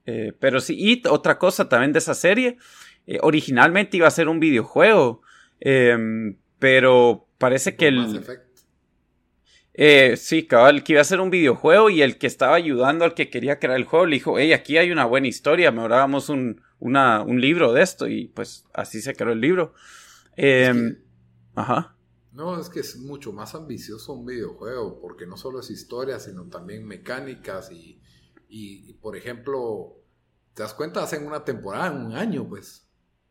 [0.06, 2.58] eh, pero sí, y otra cosa también de esa serie,
[3.08, 5.22] eh, originalmente iba a ser un videojuego,
[5.62, 8.23] em, pero Parece que el...
[9.73, 13.13] Eh, sí, cabal, que iba a ser un videojuego y el que estaba ayudando al
[13.13, 16.28] que quería crear el juego le dijo, hey, aquí hay una buena historia, me hagamos
[16.28, 19.73] un, un libro de esto y pues así se creó el libro.
[20.36, 20.99] Em,
[21.56, 21.95] ajá.
[22.34, 26.49] No, es que es mucho más ambicioso un videojuego, porque no solo es historia, sino
[26.49, 28.02] también mecánicas y,
[28.49, 29.95] y, por ejemplo,
[30.54, 32.86] te das cuenta, hacen una temporada en un año, pues.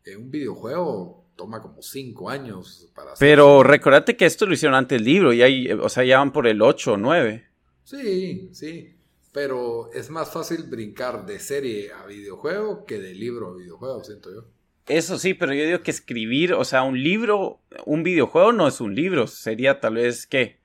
[0.04, 3.27] En un videojuego toma como cinco años para hacer.
[3.27, 6.33] Pero recordate que esto lo hicieron antes del libro, y ahí, o sea, ya van
[6.33, 7.46] por el 8 o 9.
[7.85, 8.94] Sí, sí.
[9.33, 14.35] Pero es más fácil brincar de serie a videojuego que de libro a videojuego, siento
[14.35, 14.44] yo.
[14.88, 18.81] Eso sí, pero yo digo que escribir, o sea, un libro, un videojuego no es
[18.81, 20.59] un libro, sería tal vez que,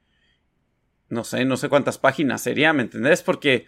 [1.10, 3.22] no sé, no sé cuántas páginas sería, ¿me entendés?
[3.22, 3.68] Porque,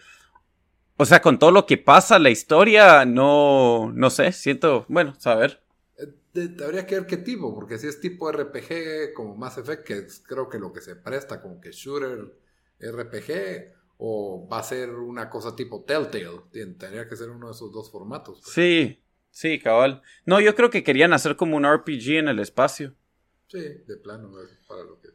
[0.98, 5.65] o sea, con todo lo que pasa, la historia, no, no sé, siento, bueno, saber.
[6.36, 10.08] Eh, habría que ver qué tipo, porque si es tipo RPG como Mass Effect, que
[10.28, 12.38] creo que lo que se presta como que shooter
[12.80, 17.72] RPG, o va a ser una cosa tipo Telltale, tendría que ser uno de esos
[17.72, 18.42] dos formatos.
[18.42, 18.54] Pues.
[18.54, 19.02] Sí,
[19.36, 20.02] Sí, cabal.
[20.26, 22.96] No, yo creo que querían hacer como un RPG en el espacio.
[23.48, 24.32] Sí, de plano,
[24.66, 25.10] para lo que.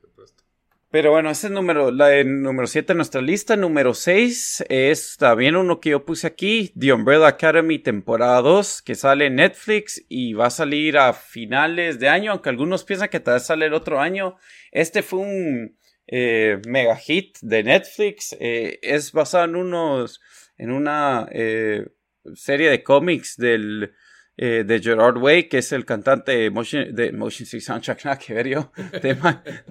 [0.93, 3.55] Pero bueno, ese es número, la número 7 en nuestra lista.
[3.55, 8.97] Número 6 es también uno que yo puse aquí, The Umbrella Academy temporada 2, que
[8.97, 13.21] sale en Netflix y va a salir a finales de año, aunque algunos piensan que
[13.21, 14.35] tal vez sale el otro año.
[14.73, 15.77] Este fue un
[16.09, 18.37] eh, mega hit de Netflix.
[18.41, 20.21] Eh, es basado en unos,
[20.57, 21.87] en una eh,
[22.35, 23.95] serie de cómics del
[24.37, 28.19] eh, de Gerard Way, que es el cantante de Motion, de Motion City Soundtrack, nada
[28.19, 29.15] que ver yo, de,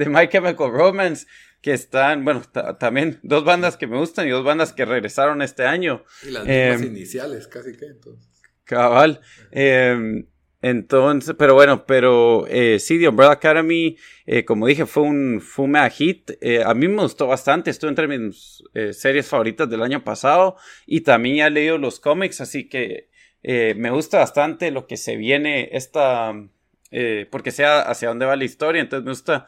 [0.10, 1.26] My, Chemical Romance,
[1.62, 2.42] que están, bueno,
[2.80, 6.04] también dos bandas que me gustan y dos bandas que regresaron este año.
[6.24, 8.30] Y las mismas em, iniciales, casi que entonces.
[8.64, 9.20] Cabal.
[9.52, 10.28] Em,
[10.62, 13.96] entonces, pero bueno, pero eh, sí, The Umbrella Academy,
[14.26, 16.32] eh, como dije, fue un, fue hit.
[16.42, 20.58] Eh, a mí me gustó bastante, estuvo entre mis eh, series favoritas del año pasado
[20.86, 23.10] y también he leído los cómics, así que
[23.44, 26.34] eh, me gusta bastante lo que se viene esta,
[26.92, 29.48] eh, porque sea hacia dónde va la historia, entonces me gusta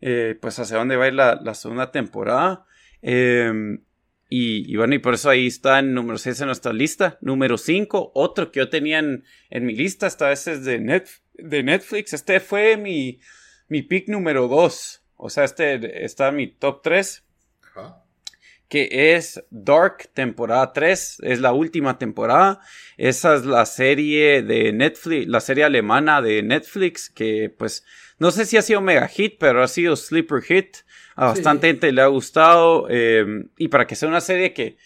[0.00, 2.66] eh, pues hacia dónde va a ir la, segunda temporada.
[3.02, 3.82] Em,
[4.28, 7.18] y, bueno, y por eso ahí está en número 6 en nuestra lista.
[7.20, 11.62] Número 5, otro que yo tenía en, mi lista, esta vez es de, Net, de
[11.62, 12.14] Netflix.
[12.14, 13.20] Este fue mi,
[13.68, 15.04] mi pick número 2.
[15.16, 17.24] O sea, este está en mi top 3
[18.72, 22.60] que es Dark temporada 3, es la última temporada.
[22.96, 27.84] Esa es la serie de Netflix, la serie alemana de Netflix, que pues
[28.18, 30.76] no sé si ha sido mega hit, pero ha sido sleeper hit.
[31.16, 32.88] A bastante gente le ha gustado.
[32.88, 34.78] Em, y para que sea una serie que,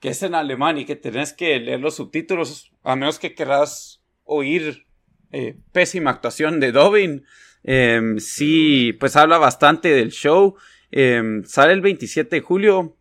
[0.00, 4.02] que es en alemán y que tenés que leer los subtítulos, a menos que querrás
[4.24, 4.86] oír
[5.30, 7.26] eh, pésima actuación de Dobin,
[7.64, 10.56] em, sí, pues habla bastante del show.
[10.90, 12.96] Em, sale el 27 de julio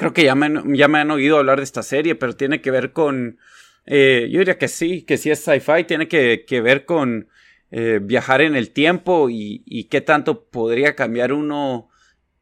[0.00, 2.70] creo que ya me, ya me han oído hablar de esta serie, pero tiene que
[2.70, 3.38] ver con,
[3.84, 7.28] eh, yo diría que sí, que sí es sci-fi, tiene que, ver con
[7.70, 11.90] eh, viajar en el tiempo y, qué tanto podría cambiar uno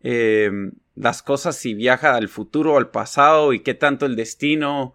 [0.05, 0.53] eh,
[0.95, 4.95] las cosas si viaja al futuro o al pasado y qué tanto el destino.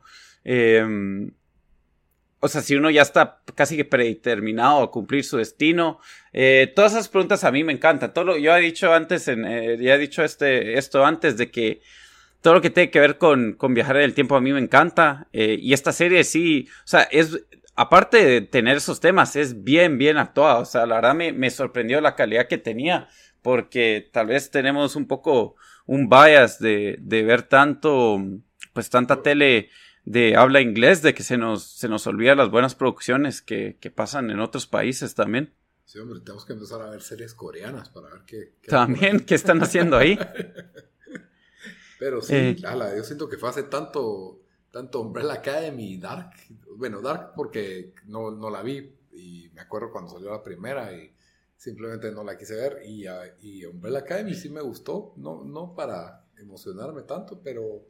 [2.39, 5.99] o sea, si uno ya está casi que predeterminado a cumplir su destino.
[6.75, 8.13] todas esas preguntas a mí me encantan.
[8.13, 9.43] Todo yo he dicho antes, en,
[9.81, 11.81] ya he dicho este, esto antes de que
[12.43, 15.29] todo lo que tiene que ver con, viajar en el tiempo a mí me encanta.
[15.31, 17.39] Eh, y esta serie sí, o sea, es,
[17.73, 20.57] aparte de tener esos temas, es bien, bien actuada.
[20.57, 23.07] O sea, la verdad me, sorprendió la calidad que tenía,
[23.41, 28.21] porque tal vez tenemos un poco un bias de, ver tanto,
[28.73, 29.69] pues tanta tele
[30.03, 34.29] de habla inglés, de que se nos, se nos olvida las buenas producciones que, pasan
[34.31, 35.53] en otros países también.
[35.85, 38.51] Sí, hombre, tenemos que empezar a ver series coreanas para ver qué...
[38.61, 40.19] qué también, ¿qué están haciendo ahí?
[42.03, 42.55] Pero sí, eh.
[42.97, 46.31] yo siento que fue hace tanto, tanto Umbrella Academy y Dark.
[46.75, 51.13] Bueno, Dark porque no, no la vi y me acuerdo cuando salió la primera y
[51.55, 52.81] simplemente no la quise ver.
[52.83, 53.05] Y,
[53.39, 57.85] y Umbrella Academy sí me gustó, no, no para emocionarme tanto, pero,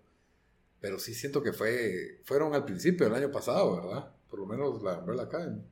[0.80, 4.12] pero sí siento que fue, fueron al principio del año pasado, ¿verdad?
[4.30, 5.64] Por lo menos la Umbrella Academy.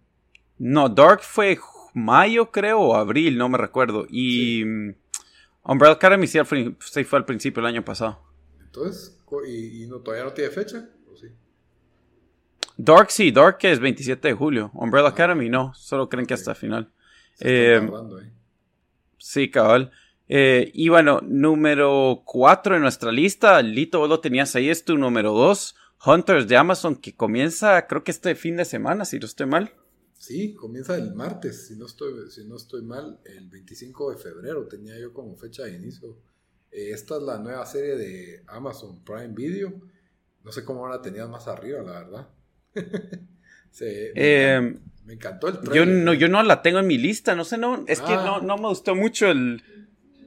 [0.57, 1.59] No, Dark fue
[1.93, 4.07] mayo, creo, o abril, no me recuerdo.
[4.09, 4.95] Y mm,
[5.65, 8.30] Umbrella Academy sí fue al principio del año pasado.
[8.73, 10.89] Entonces, ¿y, no, todavía no tiene fecha?
[11.11, 11.27] ¿O sí?
[12.77, 14.71] Dark sí, Dark es 27 de julio.
[14.73, 15.11] Umbrella ah.
[15.11, 16.89] Academy no, solo creen que hasta final.
[17.41, 17.81] Eh,
[19.17, 19.91] sí, cabal.
[20.29, 24.97] Eh, y bueno, número 4 en nuestra lista, Lito, vos lo tenías ahí, es tu
[24.97, 29.25] número 2, Hunters de Amazon, que comienza creo que este fin de semana, si no
[29.25, 29.73] estoy mal.
[30.17, 34.65] Sí, comienza el martes, si no estoy, si no estoy mal, el 25 de febrero
[34.67, 36.30] tenía yo como fecha de inicio eh,
[36.71, 39.73] esta es la nueva serie de Amazon Prime Video.
[40.43, 42.29] No sé cómo la tenías más arriba, la verdad.
[44.15, 45.87] Em, Me encantó el Yo trailer.
[45.87, 48.23] no, yo no la tengo en mi lista, no sé, no, es que Ah.
[48.25, 49.63] no, no me gustó mucho el,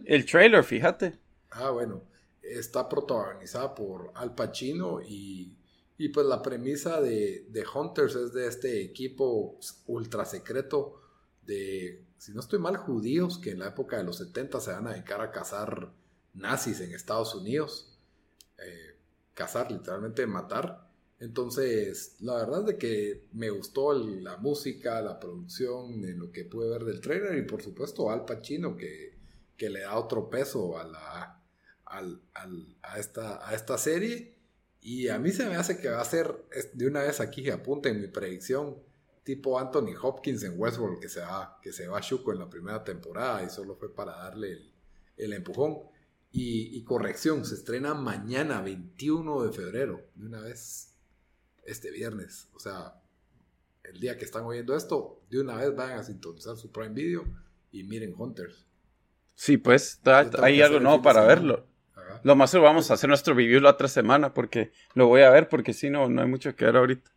[0.06, 1.18] el trailer, fíjate.
[1.50, 2.02] Ah, bueno.
[2.42, 5.56] Está protagonizada por Al Pacino y,
[5.96, 11.00] y pues la premisa de, de Hunters es de este equipo ultra secreto
[11.42, 14.86] de, si no estoy mal, judíos que en la época de los 70 se van
[14.86, 15.90] a dedicar a cazar
[16.34, 17.96] nazis en Estados Unidos.
[18.58, 18.96] Eh,
[19.34, 20.88] cazar, literalmente matar.
[21.20, 26.44] Entonces, la verdad es de que me gustó la música, la producción, en lo que
[26.44, 29.16] pude ver del trailer y por supuesto Al Pacino que,
[29.56, 31.40] que le da otro peso a, la,
[31.86, 34.34] a, esta, a esta serie.
[34.80, 36.44] Y a mí se me hace que va a ser,
[36.74, 38.76] de una vez aquí, apunten mi predicción,
[39.22, 42.50] tipo Anthony Hopkins en Westworld, que se va, que se va a Chuco en la
[42.50, 44.72] primera temporada y solo fue para darle el,
[45.16, 45.93] el empujón.
[46.36, 50.96] Y, y corrección, se estrena mañana, 21 de febrero, de una vez,
[51.64, 52.48] este viernes.
[52.54, 53.00] O sea,
[53.84, 57.24] el día que están oyendo esto, de una vez vayan a sintonizar su Prime Video
[57.70, 58.66] y miren Hunters.
[59.36, 61.34] Sí, pues, ta- hay algo nuevo para semana.
[61.34, 61.66] verlo.
[61.94, 62.20] Ajá.
[62.24, 65.30] Lo más seguro vamos a hacer nuestro review la otra semana porque lo voy a
[65.30, 67.12] ver porque si no, no hay mucho que ver ahorita.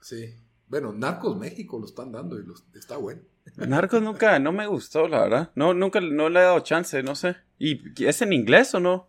[0.00, 0.34] Sí.
[0.68, 3.20] Bueno, Narcos México lo están dando y los, está bueno.
[3.56, 5.52] Narcos nunca, no me gustó, la verdad.
[5.56, 7.36] No, nunca, no le he dado chance, no sé.
[7.58, 9.08] ¿Y es en inglés o no?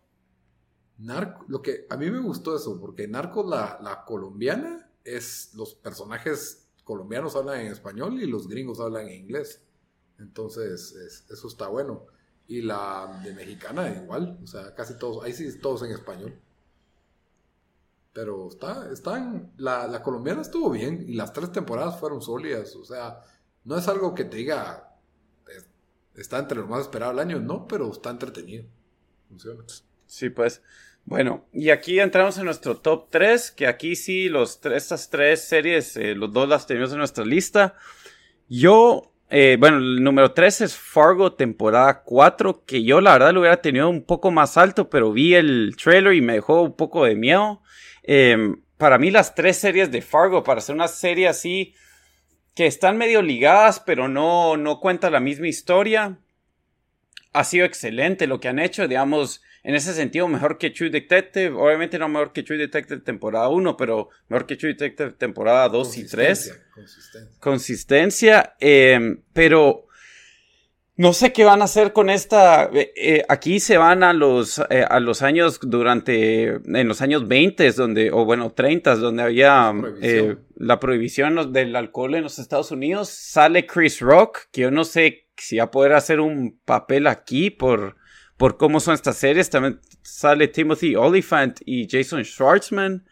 [0.98, 5.74] Narco, lo que a mí me gustó eso, porque Narcos, la, la colombiana, es los
[5.74, 9.62] personajes colombianos hablan en español y los gringos hablan en inglés.
[10.18, 12.06] Entonces, es- eso está bueno.
[12.48, 16.40] Y la de mexicana igual, o sea, casi todos, ahí sí todos en español.
[18.12, 22.84] Pero está, están, la, la colombiana estuvo bien y las tres temporadas fueron sólidas, o
[22.84, 23.22] sea,
[23.66, 24.94] no es algo que te diga,
[25.48, 25.66] es-
[26.14, 28.64] está entre lo más esperado del año, no, pero está entretenido.
[29.28, 29.62] Funciona.
[30.06, 30.62] Sí, pues.
[31.04, 35.42] Bueno, y aquí entramos en nuestro top 3, que aquí sí, los tres, estas tres
[35.46, 37.76] series, eh, los dos las tenemos en nuestra lista.
[38.48, 43.40] Yo, eh, bueno, el número 3 es Fargo, temporada 4, que yo la verdad lo
[43.40, 47.04] hubiera tenido un poco más alto, pero vi el trailer y me dejó un poco
[47.04, 47.62] de miedo.
[48.02, 51.74] Eh, para mí las tres series de Fargo, para hacer una serie así,
[52.56, 56.18] que están medio ligadas, pero no, no cuentan la misma historia,
[57.34, 61.54] ha sido excelente lo que han hecho, digamos, en ese sentido, mejor que True Detective.
[61.54, 65.98] Obviamente no mejor que True Detective temporada 1, pero mejor que True Detective temporada 2
[65.98, 66.62] y 3.
[66.72, 68.56] Consistencia, consistencia.
[68.58, 69.85] Eh, pero
[70.96, 72.70] no sé qué van a hacer con esta.
[72.72, 77.28] eh, eh, aquí se van a los, eh, a los años durante, en los años
[77.28, 80.46] 20, donde, o bueno, 30, donde había Prohibición.
[80.56, 83.10] la prohibición del alcohol en los Estados Unidos.
[83.10, 87.50] Sale Chris Rock, que yo no sé si va a poder hacer un papel aquí
[87.50, 87.96] por,
[88.38, 89.50] por cómo son estas series.
[89.50, 93.04] También sale Timothy Oliphant y Jason Schwartzman.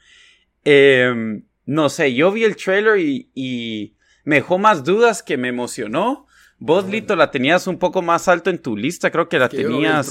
[0.64, 3.94] Eh, no sé, yo vi el trailer y, y
[4.24, 6.26] me dejó más dudas que me emocionó.
[6.66, 9.58] Vos, Lito, la tenías un poco más alto en tu lista, creo que la Que
[9.58, 10.10] tenías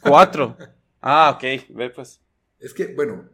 [0.00, 0.56] cuatro.
[1.02, 2.20] Ah, ok, ve pues.
[2.58, 3.26] Es que, bueno,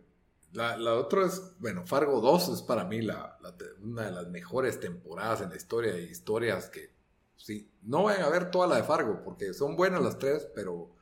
[0.52, 3.37] la, la otra es, bueno, Fargo 2 es para mí la,
[3.82, 6.92] una de las mejores temporadas en la historia de historias que,
[7.35, 10.94] sí, no vayan a ver toda la de Fargo, porque son buenas las tres, pero,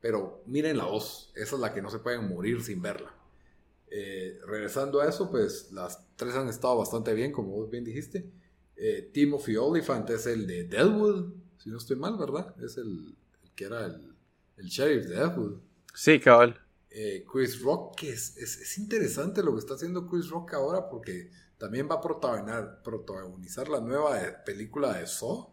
[0.00, 3.12] pero miren la 2, esa es la que no se pueden morir sin verla.
[3.90, 8.30] Eh, regresando a eso, pues las tres han estado bastante bien, como vos bien dijiste.
[8.76, 12.54] Eh, Timothy Oliphant es el de Deadwood, si no estoy mal, ¿verdad?
[12.62, 14.14] Es el, el que era el,
[14.56, 15.58] el sheriff de Deadwood.
[15.94, 16.60] Sí, cabal.
[16.90, 20.88] Eh, Chris Rock, que es, es, es interesante lo que está haciendo Chris Rock ahora
[20.88, 25.48] porque también va a protagonizar, protagonizar la nueva eh, película de Saw.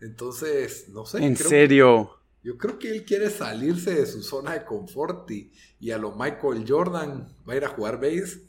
[0.00, 1.24] Entonces, no sé.
[1.24, 2.10] En creo- serio.
[2.42, 6.14] Yo creo que él quiere salirse de su zona de confort y, y a lo
[6.14, 8.45] Michael Jordan va a ir a jugar base,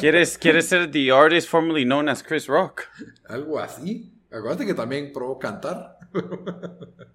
[0.00, 2.82] ¿Quieres, quieres ser the artist formerly known as Chris Rock?
[3.28, 4.12] algo así.
[4.30, 5.98] Acuérdate que también probó cantar.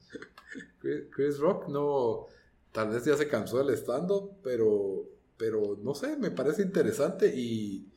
[0.79, 2.27] Chris, Rock no,
[2.71, 5.03] tal vez ya se cansó del stand-up, pero,
[5.35, 7.91] pero no sé, me parece interesante y,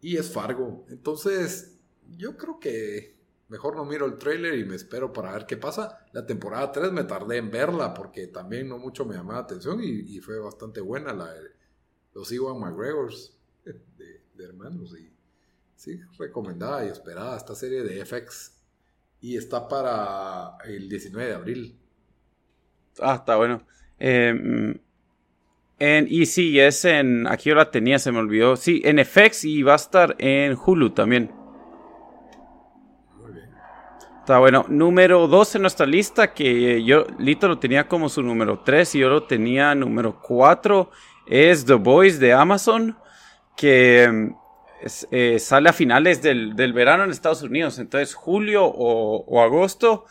[0.00, 0.84] y es Fargo.
[0.88, 1.78] Entonces,
[2.16, 3.16] yo creo que
[3.48, 6.04] mejor no miro el trailer y me espero para ver qué pasa.
[6.12, 9.80] La temporada 3 me tardé en verla porque también no mucho me llamaba la atención
[9.82, 11.50] y, y fue bastante buena la de
[12.12, 13.35] los Iwan McGregors
[14.36, 15.10] de, hermanos y
[15.74, 18.56] sí, recomendada y esperada esta serie de FX
[19.20, 21.78] y está para el 19 de abril.
[23.00, 23.66] Ah, está bueno.
[23.98, 24.86] Eh, mm,
[25.78, 27.26] en, y sí, es en.
[27.26, 28.56] Aquí yo la tenía, se me olvidó.
[28.56, 31.30] Sí, en FX y va a estar en Hulu también.
[33.18, 33.50] Muy bien.
[34.20, 34.64] Está bueno.
[34.68, 39.00] Número 2 en nuestra lista, que yo, Lito lo tenía como su número 3 y
[39.00, 40.90] yo lo tenía número 4,
[41.26, 42.96] es The Boys de Amazon,
[43.56, 44.34] que mm,
[45.10, 47.78] eh, sale a finales del, verano en Estados Unidos.
[47.78, 50.04] Entonces, julio o, agosto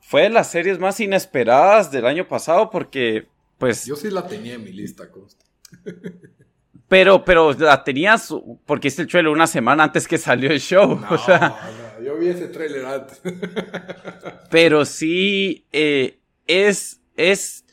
[0.00, 3.28] fue de las series más inesperadas del año pasado porque,
[3.58, 3.86] pues...
[3.86, 5.44] Yo sí la tenía en mi lista, consta.
[6.88, 8.34] Pero, pero la tenías
[8.64, 10.98] porque hice el trailer una semana antes que salió el show.
[12.04, 13.20] yo vi ese trailer antes.
[14.50, 17.66] pero sí, eh, es, es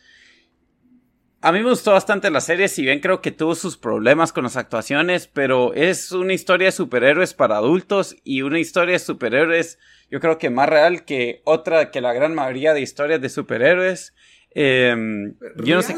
[1.45, 4.45] a mí me gustó bastante la serie, si bien creo que tuvo sus problemas con
[4.45, 9.77] las actuaciones, pero es una historia de superhéroes para adultos y una historia de superhéroes,
[10.09, 14.15] yo creo que más real que otra, que la gran mayoría de historias de superhéroes.
[14.55, 15.95] Em, yo no sé.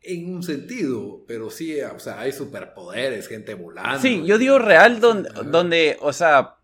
[0.00, 4.00] En un sentido, pero sí, o sea, hay superpoderes, gente volando.
[4.00, 6.57] Sí, yo digo real donde, donde, o sea,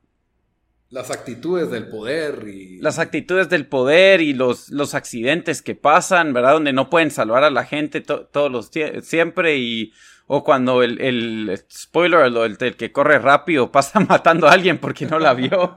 [0.91, 2.79] las actitudes del poder y...
[2.79, 6.53] Las actitudes del poder y los, los accidentes que pasan, ¿verdad?
[6.53, 8.71] Donde no pueden salvar a la gente todos los
[9.05, 9.93] siempre y...
[10.27, 15.05] O cuando el, el spoiler, el, el, que corre rápido, pasa matando a alguien porque
[15.05, 15.77] no la vio.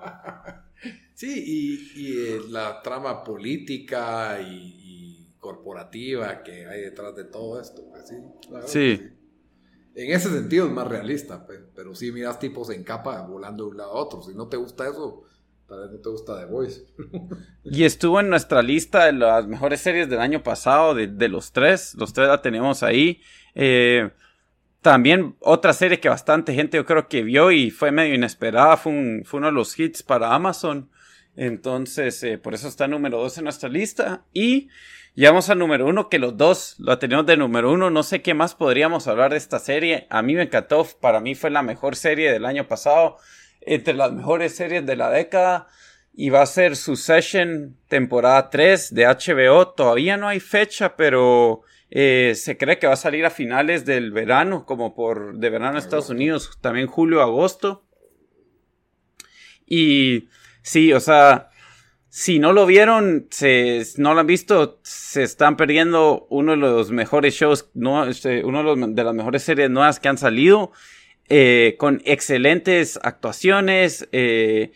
[1.15, 4.75] sí, y, y eh, la trama política y,
[5.39, 8.15] corporativa que hay detrás de todo esto, pues sí.
[8.65, 9.16] sí.
[9.97, 13.77] En ese sentido es más realista, pero si miras tipos en capa volando de un
[13.77, 14.21] lado a otro.
[14.21, 15.23] Si no te gusta eso,
[15.67, 16.85] tal vez no te gusta The Voice.
[17.63, 21.95] y estuvo en nuestra lista de las mejores series del año pasado, de, los tres.
[21.95, 23.21] Los tres la tenemos ahí.
[23.55, 24.11] Eh,
[24.83, 29.23] también otra serie que bastante gente yo creo que vio y fue medio inesperada, fue,
[29.25, 30.91] fue uno de los hits para Amazon.
[31.35, 34.25] Entonces, eh, por eso está número dos en nuestra lista.
[34.31, 34.69] Y
[35.17, 37.89] Llegamos al número uno, que los dos lo tenemos de número uno.
[37.89, 40.05] No sé qué más podríamos hablar de esta serie.
[40.11, 40.87] A mí me encantó.
[41.01, 43.17] Para mí fue la mejor serie del año pasado.
[43.61, 45.69] Entre las mejores series de la década.
[46.13, 49.69] Y va a ser Succession temporada 3 de HBO.
[49.69, 54.11] Todavía no hay fecha, pero eh, se cree que va a salir a finales del
[54.11, 56.59] verano, como por de verano en Estados Unidos.
[56.61, 57.87] También julio, agosto.
[59.65, 60.29] Y
[60.61, 61.49] sí, o sea
[62.17, 66.89] si no lo vieron, se, no lo han visto, se están perdiendo uno de los
[66.89, 70.71] mejores shows, no, este, uno de, las mejores series nuevas que han salido,
[71.29, 74.71] eh, con excelentes actuaciones, eh,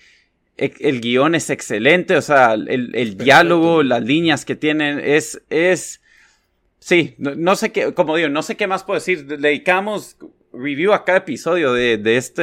[0.55, 5.99] el guion es excelente, o sea, el, diálogo, las líneas que tienen, es, es,
[6.77, 10.15] sí, no, no, sé qué, como digo, no sé qué más puedo decir, dedicamos
[10.53, 12.41] review a cada episodio de, de este,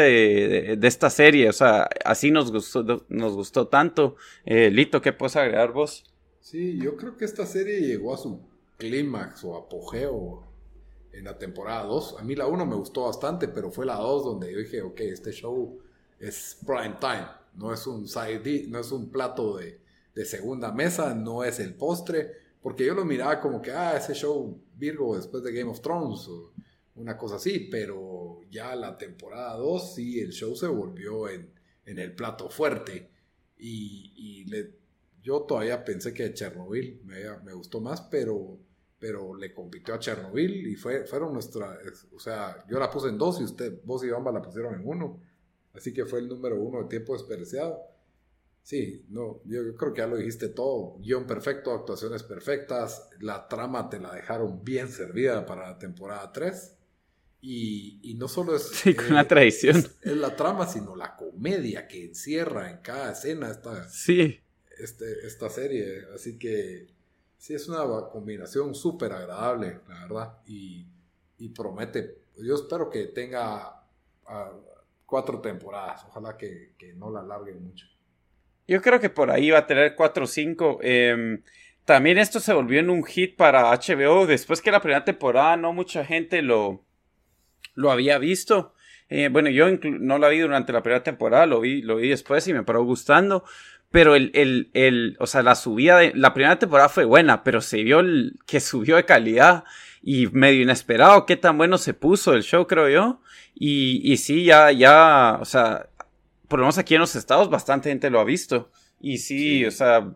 [0.76, 1.48] de, esta serie.
[1.48, 4.16] O sea, así nos gustó, nos gustó tanto.
[4.44, 6.04] Eh, Lito, ¿qué puedes agregar vos?
[6.40, 8.40] Sí, yo creo que esta serie llegó a su
[8.78, 10.44] clímax o apogeo
[11.12, 12.16] en la temporada 2.
[12.18, 15.00] A mí la 1 me gustó bastante, pero fue la 2 donde yo dije, ok,
[15.00, 15.78] este show
[16.18, 17.26] es prime time.
[17.54, 19.80] No es un side no es un plato de,
[20.14, 22.32] de segunda mesa, no es el postre.
[22.62, 26.28] Porque yo lo miraba como que, ah, ese show Virgo después de Game of Thrones.
[26.98, 31.52] Una cosa así, pero ya la temporada 2 sí, el show se volvió en,
[31.84, 33.08] el plato fuerte
[33.56, 34.74] y, le,
[35.22, 38.58] yo todavía pensé que Chernobyl me, me gustó más, pero,
[38.98, 41.78] pero le compitió a Chernobyl y fue, fueron nuestra,
[42.14, 44.82] o sea, yo la puse en dos y usted, vos y Bamba la pusieron en
[44.84, 45.20] uno,
[45.72, 47.80] así que fue el número uno de tiempo desperdiciado.
[48.62, 50.98] Sí, no, yo, yo, creo que ya lo dijiste todo.
[50.98, 53.08] Guión perfecto, actuaciones perfectas.
[53.18, 56.77] La trama te la dejaron bien servida para la temporada 3.
[57.40, 59.76] Y, no solo es, sí, con la tradición.
[59.76, 64.40] Es, la trama, sino la comedia que encierra en cada escena esta, sí.
[64.78, 66.02] este, esta serie.
[66.14, 66.88] Así que
[67.36, 70.38] sí, es una combinación súper agradable, la verdad.
[70.46, 70.86] Y,
[71.54, 73.84] promete, yo espero que tenga
[74.26, 74.52] ah,
[75.06, 76.04] cuatro temporadas.
[76.08, 77.86] Ojalá que, no la alarguen mucho.
[78.66, 80.78] Yo creo que por ahí va a tener cuatro o cinco.
[80.82, 81.42] Em,
[81.84, 84.26] también esto se volvió en un hit para HBO.
[84.26, 86.84] Después que la primera temporada no mucha gente lo,
[87.74, 88.74] lo había visto.
[89.08, 92.46] Eh, bueno, yo no la vi durante la primera temporada, lo vi, lo vi después
[92.48, 93.44] y me paró gustando.
[93.90, 97.62] Pero el, el, el, o sea, la subida de, la primera temporada fue buena, pero
[97.62, 99.64] se vio el, que subió de calidad
[100.02, 103.20] y medio inesperado qué tan bueno se puso el show, creo yo.
[103.54, 105.88] Y, y sí, ya, ya, o sea,
[106.48, 108.70] por lo menos aquí en los estados bastante gente lo ha visto.
[109.00, 110.12] Y sí, o sea,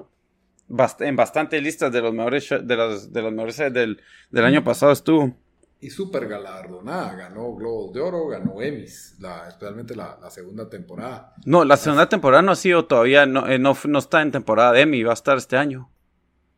[1.01, 4.93] en bastantes listas de los mejores, de las, de los mejores del, del año pasado
[4.93, 5.37] estuvo
[5.83, 7.15] y súper galardonada.
[7.17, 11.35] Ganó Globos de Oro, ganó Emmys, la, especialmente la, segunda temporada.
[11.45, 14.83] No, la segunda temporada no ha sido todavía, no, eh, no, está en temporada de
[14.83, 15.91] Emmy, va a estar este año.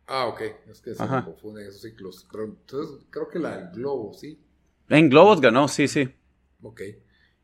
[0.06, 2.28] Ah, ok, es que se me confunden esos ciclos.
[2.34, 4.38] entonces, creo que la del Globo, sí.
[4.90, 6.14] En Globos ganó, sí, sí.
[6.62, 6.82] Ok.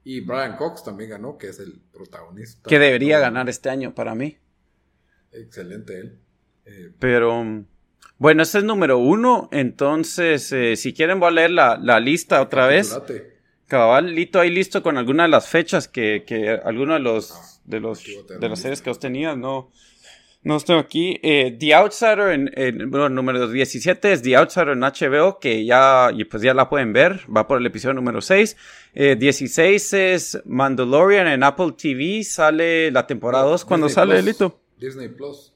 [0.04, 2.68] Y Brian Cox también ganó, que es el protagonista.
[2.68, 4.36] Que debería ganar este año para mí.
[5.32, 6.18] Excelente él.
[6.66, 7.64] Eh, Pero
[8.20, 9.48] bueno, este es número uno.
[9.50, 13.00] Entonces, eh, si quieren, voy a leer la, lista otra vez.
[13.66, 18.04] Cabalito ahí listo con algunas de las fechas que, que algunos de los, de los,
[18.38, 19.70] de las series que vos tenías, no,
[20.42, 21.18] no estoy aquí.
[21.22, 26.10] Eh, The Outsider, en, en bueno, número 17 es The Outsider en HBO, que ya,
[26.14, 28.54] y pues ya la pueden ver, va por el episodio número 6.
[28.92, 34.26] Eh, 16 es Mandalorian en Apple TV, sale la temporada 2 cuando Disney sale, Plus.
[34.26, 34.60] Lito.
[34.78, 35.54] Disney Plus.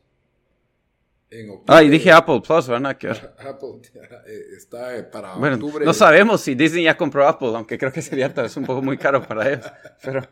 [1.34, 1.64] En octubre.
[1.66, 3.34] Ah, y dije Apple Plus, van a quedar.
[3.38, 3.80] Apple
[4.26, 5.84] eh, está eh, para Bueno, octubre.
[5.84, 8.82] no sabemos si Disney ya compró Apple, aunque creo que sería tal vez un poco
[8.82, 9.66] muy caro para ellos.
[10.02, 10.22] Pero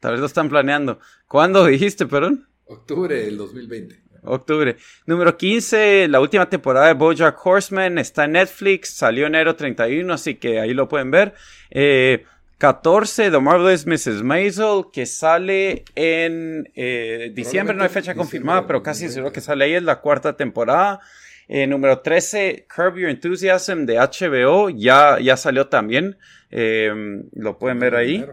[0.00, 1.00] tal vez lo están planeando.
[1.26, 2.46] ¿Cuándo dijiste, perdón?
[2.66, 4.02] Octubre del 2020.
[4.24, 4.76] Octubre.
[5.06, 10.34] Número 15, la última temporada de Bojack Horseman está en Netflix, salió enero 31, así
[10.34, 11.34] que ahí lo pueden ver.
[11.70, 12.24] Eh,
[12.58, 14.22] 14, The Marvelous Mrs.
[14.22, 19.14] Maisel, que sale en eh, diciembre, no hay fecha confirmada, pero casi 2020.
[19.14, 21.00] seguro que sale ahí, es la cuarta temporada.
[21.48, 26.18] Eh, número 13, Curb Your Enthusiasm de HBO, ya, ya salió también,
[26.50, 26.90] eh,
[27.32, 28.26] lo pueden ver ahí.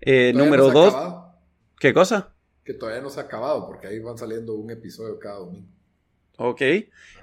[0.00, 1.34] Eh, número no se ha 2, acabado,
[1.78, 2.34] ¿qué cosa?
[2.64, 5.68] Que todavía no se ha acabado, porque ahí van saliendo un episodio cada domingo.
[6.40, 6.62] Ok.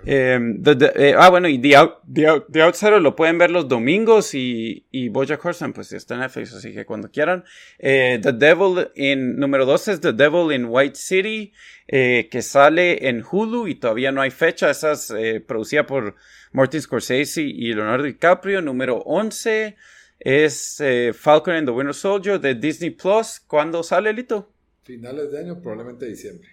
[0.07, 3.37] Em, the- the- eh, ah, bueno, y The, Out- The, Out- The Outsider lo pueden
[3.39, 7.43] ver los domingos y, y Bojack Horseman, pues está en Netflix, así que cuando quieran.
[7.79, 11.53] Eh, The Devil in, número 12 es The Devil in White City,
[11.87, 14.69] eh, que sale en Hulu y todavía no hay fecha.
[14.69, 16.15] Esa es eh, producida por
[16.51, 18.61] Martin Scorsese y Leonardo DiCaprio.
[18.61, 19.75] Número 11
[20.19, 23.39] es eh, Falcon and the Winter Soldier de Disney Plus.
[23.47, 24.51] ¿Cuándo sale, Lito?
[24.83, 26.47] Finales de año, probablemente diciembre.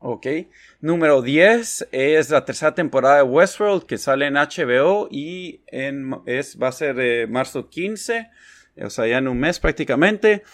[0.00, 0.26] Ok.
[0.80, 6.58] Número 10 es la tercera temporada de Westworld que sale en HBO y en, es,
[6.60, 8.30] va a ser eh, marzo 15,
[8.84, 10.44] o sea, ya en un mes prácticamente.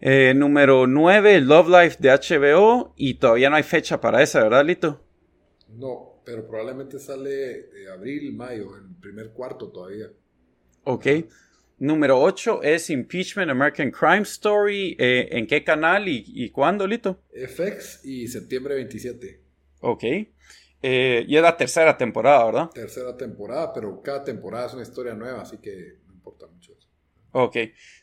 [0.00, 4.64] Eh, número 9, Love Life de HBO y todavía no hay fecha para esa, ¿verdad,
[4.64, 5.00] Lito?
[5.68, 10.06] No, pero probablemente sale de abril, mayo, en el primer cuarto todavía.
[10.84, 11.06] Ok.
[11.82, 14.94] Número 8 es Impeachment American Crime Story.
[15.00, 17.18] eh, ¿En qué canal y, y cuándo, Lito?
[17.34, 19.40] FX y septiembre 27.
[19.80, 20.04] Ok.
[20.04, 22.70] Eh, y es la tercera temporada, ¿verdad?
[22.70, 26.72] Tercera temporada, pero cada temporada es una historia nueva, así que no importa mucho.
[27.32, 27.56] Ok.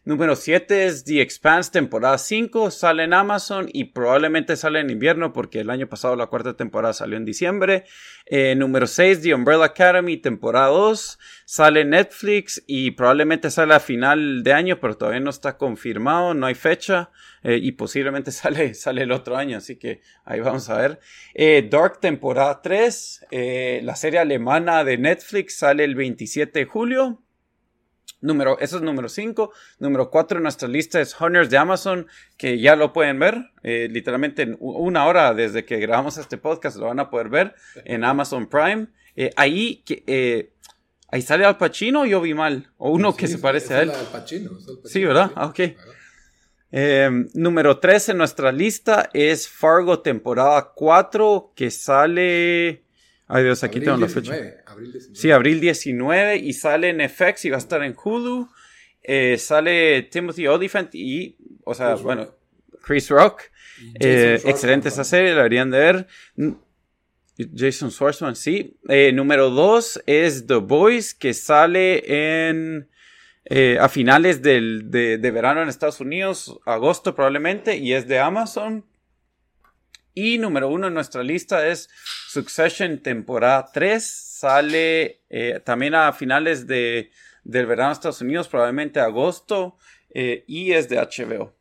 [0.06, 2.72] Número 7 es The Expanse, temporada 5.
[2.72, 6.94] Sale en Amazon y probablemente sale en invierno porque el año pasado la cuarta temporada
[6.94, 7.84] salió en diciembre.
[8.26, 11.20] Eh, número 6, The Umbrella Academy, temporada 2.
[11.46, 16.34] Sale en Netflix y probablemente sale a final de año, pero todavía no está confirmado,
[16.34, 17.12] no hay fecha.
[17.44, 21.00] eh, y posiblemente sale, sale el otro año, así que ahí vamos a ver.
[21.36, 23.28] Eh, Dark, temporada 3.
[23.30, 27.22] eh, la serie alemana de Netflix sale el 27 de julio.
[28.22, 29.52] Número, eso es número 5.
[29.80, 32.08] Número 4 en nuestra lista es Hunters de Amazon,
[32.38, 33.52] que ya lo pueden ver.
[33.64, 37.56] eh, literalmente en una hora desde que grabamos este podcast lo van a poder ver
[37.86, 38.88] en Amazon Prime.
[39.16, 40.52] Eh, ahí, que, eh,
[41.10, 42.70] ahí sale Al Pacino, yo vi mal.
[42.78, 43.92] O uno que se parece a él.
[44.12, 45.32] Pacino, Pacino, Sí, ¿verdad?
[45.36, 45.60] Ah, ok.
[46.72, 52.84] Eh, número 3 en nuestra lista es Fargo temporada 4, que sale...
[53.32, 54.64] Ay Dios, aquí tengo la 19, fecha.
[54.72, 55.16] abril 19.
[55.20, 58.50] Sí, abril 19 y sale en FX y va a estar en Hulu.
[59.04, 62.36] Eh, sale Timothy Olyphant y, o sea, Chris bueno, Rock.
[62.82, 63.42] Chris Rock.
[64.00, 66.08] Eh, Schwartzman excelente esa serie, la deberían de ver.
[67.56, 68.78] Jason Schwartzman, sí.
[68.90, 72.90] Eh, número 2 es The Boys, que sale en
[73.46, 78.20] eh, a finales del, de, de verano en Estados Unidos, agosto probablemente, y es de
[78.20, 78.86] Amazon.
[80.14, 81.90] Y número uno en nuestra lista es
[82.28, 84.04] Succession temporada 3.
[84.04, 87.12] Sale eh, también a finales de,
[87.44, 89.78] del verano en Estados Unidos, probablemente agosto,
[90.10, 91.54] eh, y es de HBO.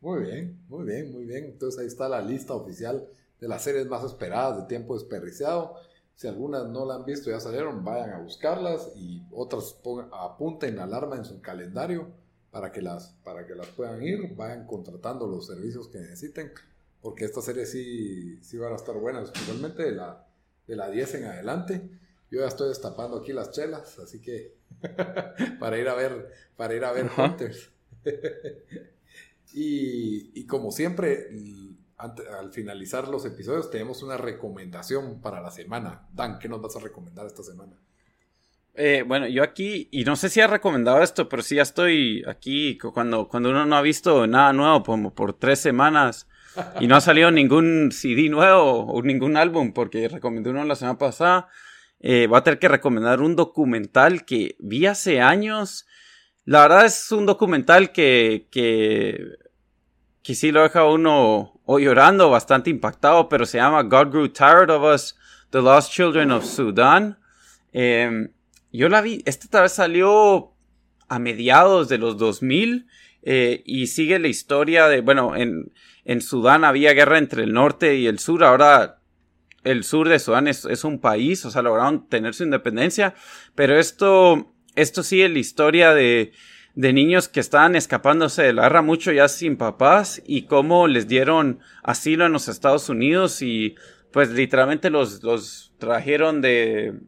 [0.00, 1.44] Muy bien, muy bien, muy bien.
[1.44, 3.06] Entonces ahí está la lista oficial
[3.40, 5.76] de las series más esperadas de tiempo desperdiciado.
[6.14, 9.76] Si algunas no la han visto, ya salieron, vayan a buscarlas y otras
[10.12, 12.08] apunten alarma en su calendario
[12.50, 16.50] para que, las, para que las puedan ir, vayan contratando los servicios que necesiten,
[17.02, 20.26] porque estas series sí, sí van a estar buenas, especialmente de la,
[20.66, 21.88] de la 10 en adelante.
[22.30, 24.54] Yo ya estoy destapando aquí las chelas, así que
[25.60, 27.24] para ir a ver, para ir a ver Ajá.
[27.24, 27.70] Hunters.
[29.54, 31.28] y, y como siempre,
[31.96, 36.06] ante- al finalizar los episodios, tenemos una recomendación para la semana.
[36.12, 37.72] Dan, ¿qué nos vas a recomendar esta semana?
[38.74, 42.22] Eh, bueno, yo aquí, y no sé si he recomendado esto, pero sí ya estoy
[42.28, 46.28] aquí cu- cuando, cuando uno no ha visto nada nuevo como por tres semanas
[46.80, 50.98] y no ha salido ningún CD nuevo o ningún álbum, porque recomendé uno la semana
[50.98, 51.48] pasada.
[52.00, 55.86] Eh, voy a tener que recomendar un documental que vi hace años.
[56.44, 59.18] La verdad es un documental que, que,
[60.22, 64.70] que sí lo deja uno o llorando, bastante impactado, pero se llama God Grew Tired
[64.70, 65.16] of Us,
[65.50, 67.18] The Lost Children of Sudan.
[67.72, 68.32] Em,
[68.72, 70.54] yo la vi, esta tal vez salió
[71.08, 72.86] a mediados de los 2000
[73.22, 75.72] eh, y sigue la historia de, bueno, en,
[76.04, 79.00] en Sudán había guerra entre el norte y el sur, ahora
[79.64, 83.14] el sur de Sudán es, es, un país, o sea, lograron tener su independencia,
[83.54, 86.32] pero esto, esto sigue la historia de,
[86.74, 91.08] de niños que estaban escapándose de la guerra mucho ya sin papás y cómo les
[91.08, 93.74] dieron asilo en los Estados Unidos y
[94.12, 97.00] pues literalmente los, los trajeron de,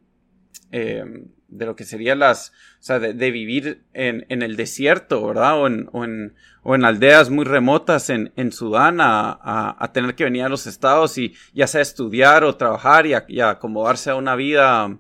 [0.73, 1.05] eh,
[1.49, 5.61] de lo que sería las, o sea, de, de vivir en, en, el desierto, ¿verdad?
[5.61, 9.93] O en, o en, o en aldeas muy remotas en, en Sudán a, a, a,
[9.93, 13.41] tener que venir a los estados y ya sea estudiar o trabajar y, a, y
[13.41, 14.99] acomodarse a una vida,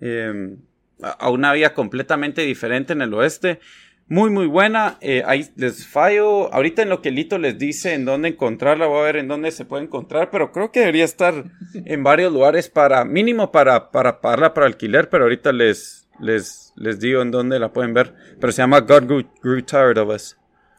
[0.00, 0.56] eh,
[1.02, 3.58] a una vida completamente diferente en el oeste.
[4.06, 4.96] Muy, muy buena.
[5.00, 6.54] Eh, ahí les fallo.
[6.54, 9.50] Ahorita en lo que Lito les dice en dónde encontrarla, voy a ver en dónde
[9.50, 11.44] se puede encontrar, pero creo que debería estar
[11.74, 16.98] en varios lugares para, mínimo para, para pagarla para alquiler, pero ahorita les, les, les
[16.98, 18.14] digo en dónde la pueden ver.
[18.40, 20.36] Pero se llama God Grew, Grew Tired of Us.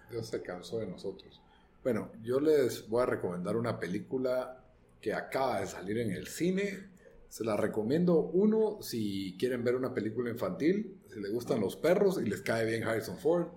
[0.10, 1.42] Dios se cansó de nosotros.
[1.84, 4.64] Bueno, yo les voy a recomendar una película
[5.02, 6.90] que acaba de salir en el cine.
[7.30, 12.20] Se la recomiendo, uno, si quieren ver una película infantil, si les gustan los perros
[12.22, 13.48] y les cae bien Harrison Ford.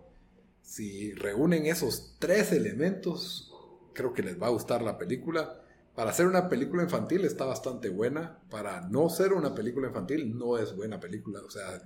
[0.61, 3.53] Si reúnen esos tres elementos,
[3.93, 5.62] creo que les va a gustar la película.
[5.95, 8.39] Para ser una película infantil está bastante buena.
[8.51, 11.41] Para no ser una película infantil no es buena película.
[11.41, 11.83] O sea,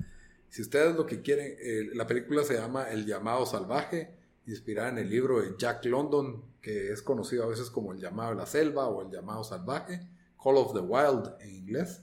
[0.49, 4.15] si ustedes lo que quieren, eh, la película se llama El llamado salvaje,
[4.47, 8.31] inspirada en el libro de Jack London, que es conocido a veces como El llamado
[8.31, 10.09] de la selva o El llamado salvaje,
[10.43, 12.03] Call of the Wild en inglés.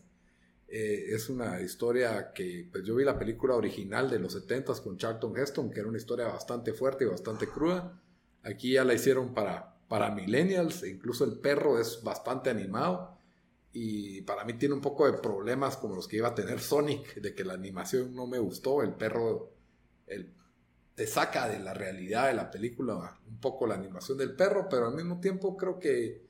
[0.67, 4.97] Eh, es una historia que, pues yo vi la película original de los 70s con
[4.97, 8.01] Charlton Heston, que era una historia bastante fuerte y bastante cruda.
[8.41, 13.15] Aquí ya la hicieron para, para millennials, e incluso el perro es bastante animado.
[13.71, 17.13] Y para mí tiene un poco de problemas como los que iba a tener Sonic,
[17.21, 18.81] de que la animación no me gustó.
[18.81, 19.53] El perro
[20.07, 20.33] el,
[20.95, 24.87] te saca de la realidad de la película un poco la animación del perro, pero
[24.87, 26.25] al mismo tiempo creo que,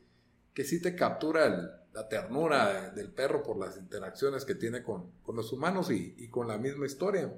[0.54, 5.38] que sí te captura la ternura del perro por las interacciones que tiene con, con
[5.38, 7.34] los humanos y, y, con la misma historia.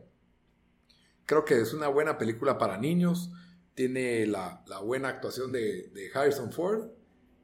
[1.28, 3.30] Creo que es una buena película para niños,
[3.76, 6.90] tiene la, la buena actuación de, Harrison Ford,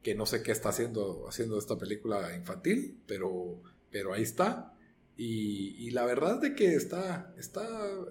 [0.02, 3.62] que no sé qué está haciendo, haciendo esta película infantil, pero,
[3.92, 4.74] pero ahí está.
[5.18, 7.68] Y, la verdad de que está, está,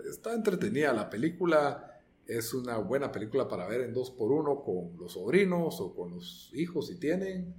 [0.09, 4.97] está entretenida la película, es una buena película para ver en dos por uno con
[4.97, 7.55] los sobrinos o con los hijos si tienen.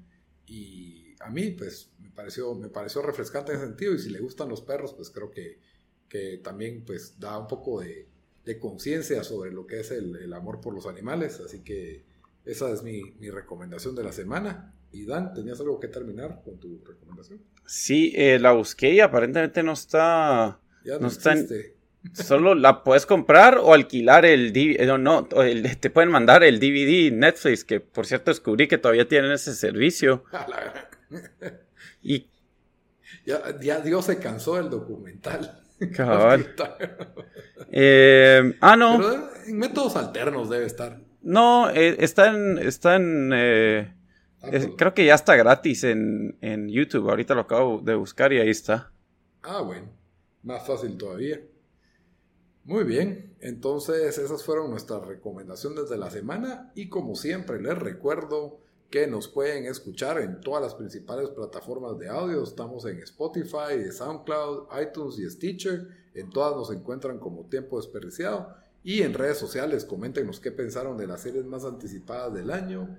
[0.45, 3.93] Y, a mí, pues, me pareció, me pareció refrescante en ese sentido.
[3.95, 5.59] Y si le gustan los perros, pues creo que,
[6.07, 8.10] que también, pues, da un poco de,
[8.45, 11.39] de conciencia sobre lo que es el, el, amor por los animales.
[11.45, 12.03] Así que
[12.45, 14.73] esa es mi, mi, recomendación de la semana.
[14.91, 17.41] Y Dan, ¿tenías algo que terminar con tu recomendación?
[17.65, 20.59] Sí, eh, la busqué y aparentemente no está...
[20.83, 21.47] Ya no, no está en,
[22.13, 24.85] Solo la puedes comprar o alquilar el DVD.
[24.87, 29.07] No, no el, te pueden mandar el DVD Netflix, que por cierto descubrí que todavía
[29.07, 30.23] tienen ese servicio.
[32.01, 32.27] y
[33.25, 35.60] ya, ya, Dios se cansó del documental.
[35.95, 36.53] Cabal.
[37.71, 38.97] eh, ah, no.
[38.97, 40.99] Pero en métodos alternos debe estar.
[41.21, 42.57] No, eh, está en.
[42.59, 43.93] Está en eh,
[44.41, 44.69] ah, pues.
[44.77, 47.09] creo que ya está gratis en, en YouTube.
[47.09, 48.91] Ahorita lo acabo de buscar y ahí está.
[49.43, 49.89] Ah, bueno.
[50.43, 51.39] Más fácil todavía.
[52.63, 58.59] Muy bien, entonces esas fueron nuestras recomendaciones de la semana y como siempre les recuerdo
[58.91, 62.43] que nos pueden escuchar en todas las principales plataformas de audio.
[62.43, 65.87] Estamos en Spotify, SoundCloud, iTunes y Stitcher.
[66.13, 68.53] En todas nos encuentran como tiempo desperdiciado.
[68.83, 72.97] Y en redes sociales, coméntenos qué pensaron de las series más anticipadas del año,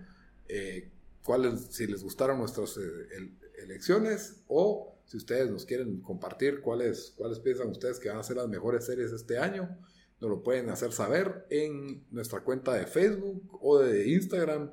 [0.48, 0.90] eh,
[1.24, 3.30] cuáles, si les gustaron nuestras eh,
[3.62, 8.36] elecciones o si ustedes nos quieren compartir cuáles, cuáles piensan ustedes que van a ser
[8.36, 9.76] las mejores series este año.
[10.22, 14.70] Nos lo pueden hacer saber en nuestra cuenta de Facebook o de Instagram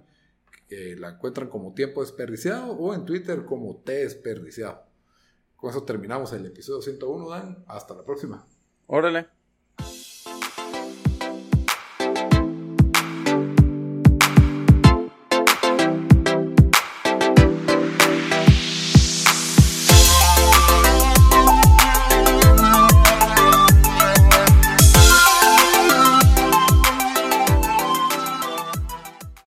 [0.70, 4.84] la encuentran como tiempo desperdiciado o en Twitter como T desperdiciado.
[5.56, 7.64] Con eso terminamos el episodio 101, Dan.
[7.68, 8.48] Hasta la próxima.
[8.88, 9.39] Órale.